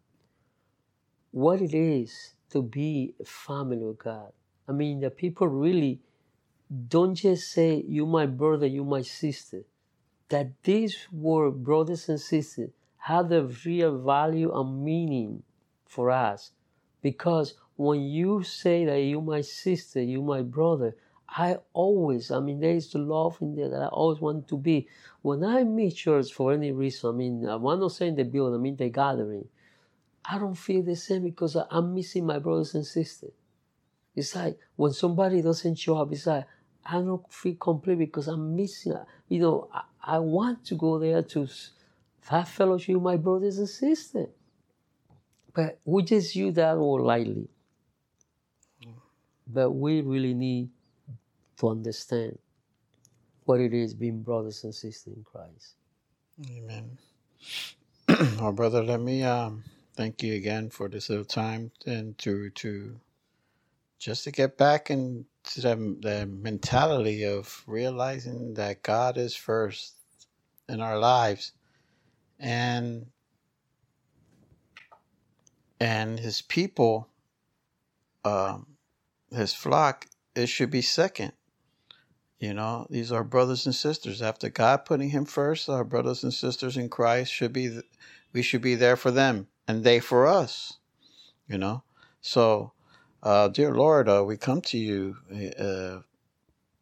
what 1.32 1.62
it 1.62 1.74
is 1.74 2.36
to 2.52 2.62
be 2.62 3.15
a 3.19 3.26
family 3.26 3.86
of 3.86 3.98
God. 3.98 4.32
I 4.67 4.72
mean, 4.72 5.00
that 5.02 5.17
people 5.17 5.48
really 5.48 6.00
don't 6.88 7.15
just 7.15 7.52
say, 7.52 7.84
You 7.88 8.06
my 8.06 8.26
brother, 8.26 8.67
you 8.67 8.84
my 8.86 9.02
sister. 9.02 9.63
That 10.30 10.52
these 10.63 11.08
word, 11.12 11.63
brothers 11.63 12.08
and 12.10 12.19
sisters, 12.19 12.72
have 12.98 13.32
a 13.32 13.43
real 13.65 14.00
value 14.00 14.52
and 14.58 14.84
meaning 14.84 15.43
for 15.86 16.10
us. 16.10 16.52
Because 17.02 17.56
when 17.76 18.02
you 18.02 18.43
say 18.43 18.86
that 18.86 19.02
you 19.02 19.22
my 19.22 19.41
sister, 19.41 20.02
you 20.02 20.22
my 20.22 20.41
brother, 20.41 20.96
I 21.36 21.58
always, 21.74 22.30
I 22.30 22.39
mean, 22.39 22.60
there 22.60 22.76
is 22.76 22.91
the 22.91 23.00
love 23.00 23.38
in 23.41 23.56
there 23.56 23.69
that 23.69 23.82
I 23.82 23.88
always 23.88 24.22
want 24.22 24.48
to 24.50 24.58
be. 24.58 24.88
When 25.24 25.43
I 25.43 25.63
meet 25.63 25.96
church 25.96 26.32
for 26.32 26.54
any 26.54 26.72
reason, 26.72 27.10
I 27.10 27.13
mean, 27.13 27.46
uh, 27.48 27.56
I'm 27.56 27.80
not 27.80 27.91
saying 27.91 28.15
the 28.15 28.24
building, 28.24 28.60
I 28.60 28.62
mean 28.62 28.76
the 28.76 28.89
gathering, 28.89 29.48
I 30.24 30.38
don't 30.38 30.56
feel 30.56 30.84
the 30.84 30.96
same 30.96 31.24
because 31.24 31.58
I'm 31.72 31.96
missing 31.96 32.28
my 32.28 32.38
brothers 32.38 32.76
and 32.76 32.86
sisters. 32.86 33.32
It's 34.15 34.36
like 34.36 34.60
when 34.76 34.91
somebody 34.93 35.41
doesn't 35.41 35.80
show 35.80 35.98
up, 35.98 36.12
it's 36.12 36.28
like 36.28 36.46
I 36.86 36.93
don't 36.93 37.32
feel 37.34 37.56
complete 37.56 37.98
because 37.98 38.28
I'm 38.28 38.56
missing. 38.56 38.96
You 39.28 39.39
know, 39.39 39.69
I, 39.74 39.82
I 40.04 40.19
want 40.19 40.63
to 40.65 40.76
go 40.76 41.00
there 41.00 41.24
to 41.24 41.48
have 42.30 42.48
fellowship 42.48 42.96
with 42.96 43.04
my 43.04 43.17
brothers 43.17 43.58
and 43.58 43.67
sisters. 43.67 44.28
But 45.54 45.80
we 45.84 46.04
just 46.04 46.36
use 46.36 46.56
that 46.56 46.78
all 46.78 47.04
lightly. 47.04 47.50
Mm. 48.86 48.93
But 49.48 49.72
we 49.72 50.02
really 50.02 50.34
need 50.34 50.69
to 51.63 51.69
understand 51.69 52.38
what 53.45 53.62
it 53.62 53.73
is 53.73 53.93
being 53.93 54.21
brothers 54.21 54.63
and 54.65 54.76
sisters 54.76 55.15
in 55.15 55.23
Christ. 55.23 55.76
Amen. 56.49 56.97
well, 58.39 58.52
brother, 58.52 58.84
let 58.84 58.99
me 58.99 59.23
um, 59.23 59.63
thank 59.95 60.21
you 60.21 60.34
again 60.36 60.69
for 60.69 60.89
this 60.89 61.10
little 61.10 61.26
time 61.26 61.71
and 61.86 62.17
to 62.17 62.49
to 62.52 62.99
just 63.97 64.26
to 64.26 64.32
get 64.32 64.58
back 64.58 64.89
into 64.89 65.62
the, 65.62 65.97
the 66.02 66.26
mentality 66.26 67.23
of 67.26 67.63
realizing 67.65 68.56
that 68.56 68.84
God 68.84 69.17
is 69.17 69.36
first 69.36 69.93
in 70.67 70.82
our 70.82 70.99
lives 70.99 71.54
and 72.39 73.06
and 75.80 76.19
his 76.19 76.41
people 76.41 77.08
um, 78.26 78.67
his 79.32 79.54
flock 79.54 80.08
it 80.36 80.47
should 80.47 80.71
be 80.71 80.82
second 80.82 81.32
you 82.43 82.53
know, 82.53 82.86
these 82.89 83.10
are 83.10 83.23
brothers 83.23 83.65
and 83.67 83.73
sisters. 83.73 84.21
After 84.21 84.49
God 84.49 84.84
putting 84.84 85.12
him 85.12 85.23
first, 85.23 85.69
our 85.69 85.86
brothers 85.86 86.25
and 86.25 86.34
sisters 86.34 86.75
in 86.75 86.89
Christ 86.89 87.32
should 87.32 87.53
be, 87.53 87.79
we 88.34 88.41
should 88.41 88.62
be 88.62 88.75
there 88.75 88.97
for 88.97 89.12
them 89.12 89.47
and 89.65 89.86
they 89.86 90.01
for 90.01 90.27
us, 90.27 90.73
you 91.47 91.58
know. 91.58 91.84
So, 92.19 92.73
uh, 93.23 93.47
dear 93.47 93.73
Lord, 93.73 94.10
uh, 94.10 94.25
we 94.27 94.36
come 94.36 94.60
to 94.60 94.77
you 94.77 95.15
uh, 95.58 95.99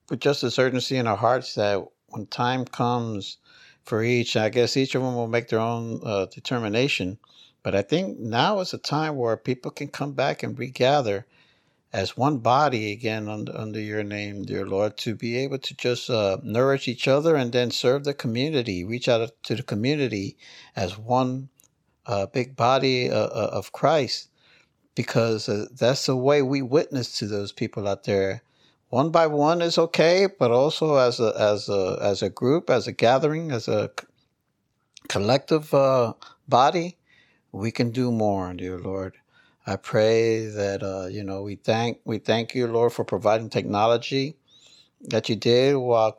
with 0.09 0.19
just 0.19 0.41
this 0.41 0.57
urgency 0.57 0.97
in 0.97 1.05
our 1.05 1.15
hearts 1.15 1.53
that 1.53 1.85
when 2.07 2.25
time 2.25 2.65
comes 2.65 3.37
for 3.83 4.01
each, 4.01 4.35
I 4.35 4.49
guess 4.49 4.75
each 4.75 4.95
of 4.95 5.03
them 5.03 5.13
will 5.13 5.27
make 5.27 5.49
their 5.49 5.59
own 5.59 6.01
uh, 6.03 6.25
determination. 6.25 7.19
But 7.61 7.75
I 7.75 7.83
think 7.83 8.17
now 8.17 8.61
is 8.61 8.73
a 8.73 8.79
time 8.79 9.15
where 9.15 9.37
people 9.37 9.69
can 9.69 9.89
come 9.89 10.13
back 10.13 10.41
and 10.41 10.57
regather 10.57 11.27
as 11.93 12.15
one 12.15 12.37
body 12.37 12.91
again 12.91 13.27
under, 13.27 13.55
under 13.57 13.79
your 13.79 14.03
name, 14.03 14.43
dear 14.43 14.65
Lord, 14.65 14.97
to 14.97 15.15
be 15.15 15.37
able 15.37 15.59
to 15.59 15.75
just 15.75 16.09
uh, 16.09 16.37
nourish 16.41 16.87
each 16.87 17.07
other 17.07 17.35
and 17.35 17.51
then 17.51 17.71
serve 17.71 18.05
the 18.05 18.13
community, 18.13 18.83
reach 18.85 19.09
out 19.09 19.31
to 19.43 19.55
the 19.55 19.63
community 19.63 20.37
as 20.75 20.97
one 20.97 21.49
uh, 22.05 22.25
big 22.27 22.55
body 22.55 23.09
uh, 23.09 23.15
uh 23.15 23.49
of 23.51 23.71
Christ, 23.71 24.29
because 24.95 25.47
uh, 25.49 25.65
that's 25.71 26.05
the 26.05 26.15
way 26.15 26.41
we 26.41 26.61
witness 26.61 27.17
to 27.19 27.27
those 27.27 27.51
people 27.51 27.87
out 27.87 28.05
there. 28.05 28.41
One 28.89 29.11
by 29.11 29.27
one 29.27 29.61
is 29.61 29.77
okay, 29.77 30.27
but 30.39 30.51
also 30.51 30.95
as 30.95 31.19
a 31.19 31.33
as 31.37 31.69
a 31.69 31.97
as 32.01 32.21
a 32.21 32.29
group, 32.29 32.69
as 32.69 32.87
a 32.87 32.91
gathering, 32.91 33.51
as 33.51 33.67
a 33.67 33.91
collective 35.07 35.73
uh, 35.73 36.13
body, 36.47 36.97
we 37.51 37.71
can 37.71 37.91
do 37.91 38.11
more, 38.11 38.53
dear 38.53 38.79
Lord. 38.79 39.20
I 39.67 39.77
pray 39.77 40.47
that 40.47 40.83
uh, 40.83 41.07
you 41.07 41.23
know 41.23 41.43
we 41.43 41.55
thank 41.55 41.99
we 42.05 42.19
thank 42.19 42.55
you, 42.55 42.67
Lord, 42.67 42.93
for 42.93 43.05
providing 43.05 43.49
technology 43.49 44.37
that 45.01 45.29
you 45.29 45.35
did 45.37 45.75
while 45.77 46.13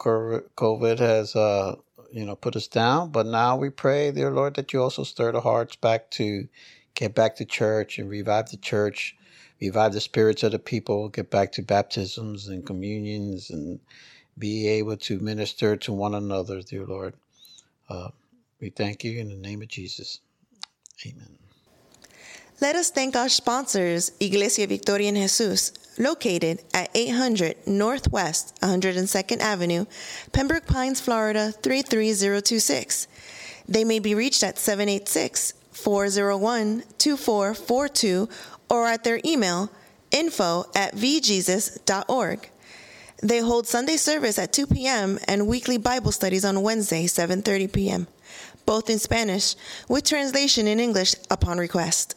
COVID 0.57 0.99
has 1.01 1.37
uh, 1.37 1.77
you 2.13 2.27
know 2.27 2.37
put 2.37 2.57
us 2.57 2.69
down. 2.69 3.11
But 3.11 3.27
now 3.27 3.57
we 3.57 3.71
pray, 3.71 4.13
dear 4.13 4.31
Lord, 4.33 4.55
that 4.57 4.73
you 4.73 4.83
also 4.83 5.05
stir 5.05 5.33
the 5.33 5.43
hearts 5.43 5.77
back 5.77 6.11
to 6.13 6.49
get 6.95 7.15
back 7.15 7.37
to 7.37 7.45
church 7.47 7.99
and 7.99 8.11
revive 8.11 8.51
the 8.51 8.59
church, 8.59 9.17
revive 9.61 9.93
the 9.95 10.01
spirits 10.01 10.43
of 10.45 10.53
the 10.53 10.59
people, 10.61 11.09
get 11.11 11.31
back 11.31 11.53
to 11.53 11.63
baptisms 11.63 12.49
and 12.49 12.67
communions, 12.67 13.51
and 13.51 13.81
be 14.39 14.69
able 14.69 14.97
to 14.99 15.21
minister 15.21 15.77
to 15.77 15.93
one 15.93 16.15
another, 16.15 16.63
dear 16.63 16.87
Lord. 16.87 17.15
Uh, 17.89 18.11
we 18.61 18.71
thank 18.71 19.05
you 19.05 19.21
in 19.21 19.29
the 19.29 19.37
name 19.37 19.63
of 19.63 19.69
Jesus. 19.69 20.21
Amen. 21.07 21.42
Let 22.63 22.77
us 22.77 22.93
thank 22.93 23.17
our 23.17 23.29
sponsors, 23.29 24.13
Iglesia 24.21 24.69
Victoria 24.69 25.11
Jesus, 25.11 25.73
located 25.99 26.63
at 26.73 26.91
800 26.95 27.67
Northwest 27.67 28.55
102nd 28.63 29.41
Avenue, 29.41 29.87
Pembroke 30.31 30.67
Pines, 30.67 31.01
Florida 31.01 31.51
33026. 31.51 33.09
They 33.67 33.83
may 33.83 33.99
be 33.99 34.15
reached 34.15 34.45
at 34.45 34.61
786 34.61 35.55
401 35.73 36.85
2442 36.99 38.29
or 38.71 38.87
at 38.87 39.03
their 39.03 39.19
email 39.25 39.69
info 40.13 40.67
at 40.77 40.95
vjesus.org. 40.95 42.49
They 43.25 43.41
hold 43.41 43.67
Sunday 43.67 43.97
service 43.97 44.39
at 44.39 44.53
2 44.53 44.69
p.m. 44.69 45.19
and 45.27 45.49
weekly 45.49 45.79
Bible 45.79 46.13
studies 46.13 46.45
on 46.45 46.63
Wednesday, 46.63 47.07
7:30 47.07 47.73
p.m., 47.73 48.07
both 48.65 48.89
in 48.89 49.01
Spanish 49.01 49.57
with 49.89 50.05
translation 50.05 50.69
in 50.69 50.79
English 50.79 51.17
upon 51.29 51.59
request. 51.59 52.15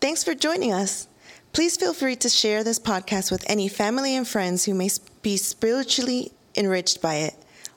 Thanks 0.00 0.24
for 0.24 0.34
joining 0.34 0.72
us. 0.72 1.08
Please 1.52 1.76
feel 1.76 1.94
free 1.94 2.16
to 2.16 2.28
share 2.28 2.64
this 2.64 2.78
podcast 2.78 3.30
with 3.30 3.44
any 3.48 3.68
family 3.68 4.16
and 4.16 4.26
friends 4.26 4.64
who 4.64 4.74
may 4.74 4.90
be 5.22 5.36
spiritually 5.36 6.32
enriched 6.56 7.00
by 7.00 7.14
it. 7.16 7.34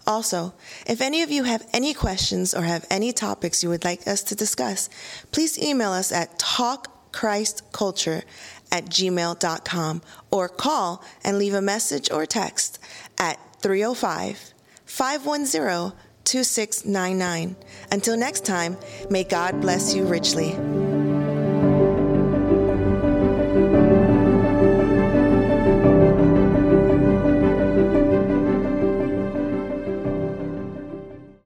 Also, 0.08 0.54
if 0.86 1.02
any 1.02 1.22
of 1.22 1.30
you 1.30 1.44
have 1.44 1.68
any 1.74 1.94
questions 1.94 2.54
or 2.54 2.64
have 2.64 2.86
any 2.90 3.12
topics 3.12 3.62
you 3.62 3.70
would 3.70 3.84
like 3.84 4.08
us 4.08 4.24
to 4.24 4.36
discuss, 4.36 4.90
please 5.32 5.62
email 5.62 5.92
us 5.92 6.12
at 6.12 6.40
talkchristculture 6.40 8.24
at 8.72 8.86
gmail.com 8.86 10.02
or 10.32 10.50
call 10.50 11.04
and 11.24 11.38
leave 11.38 11.54
a 11.54 11.62
message 11.62 12.10
or 12.10 12.26
text 12.26 12.80
at 13.18 13.38
305 13.62 14.54
510 14.86 15.94
2699. 16.24 17.56
Until 17.92 18.18
next 18.18 18.46
time, 18.46 18.78
may 19.10 19.24
God 19.24 19.62
bless 19.62 19.94
you 19.94 20.06
richly. 20.06 20.58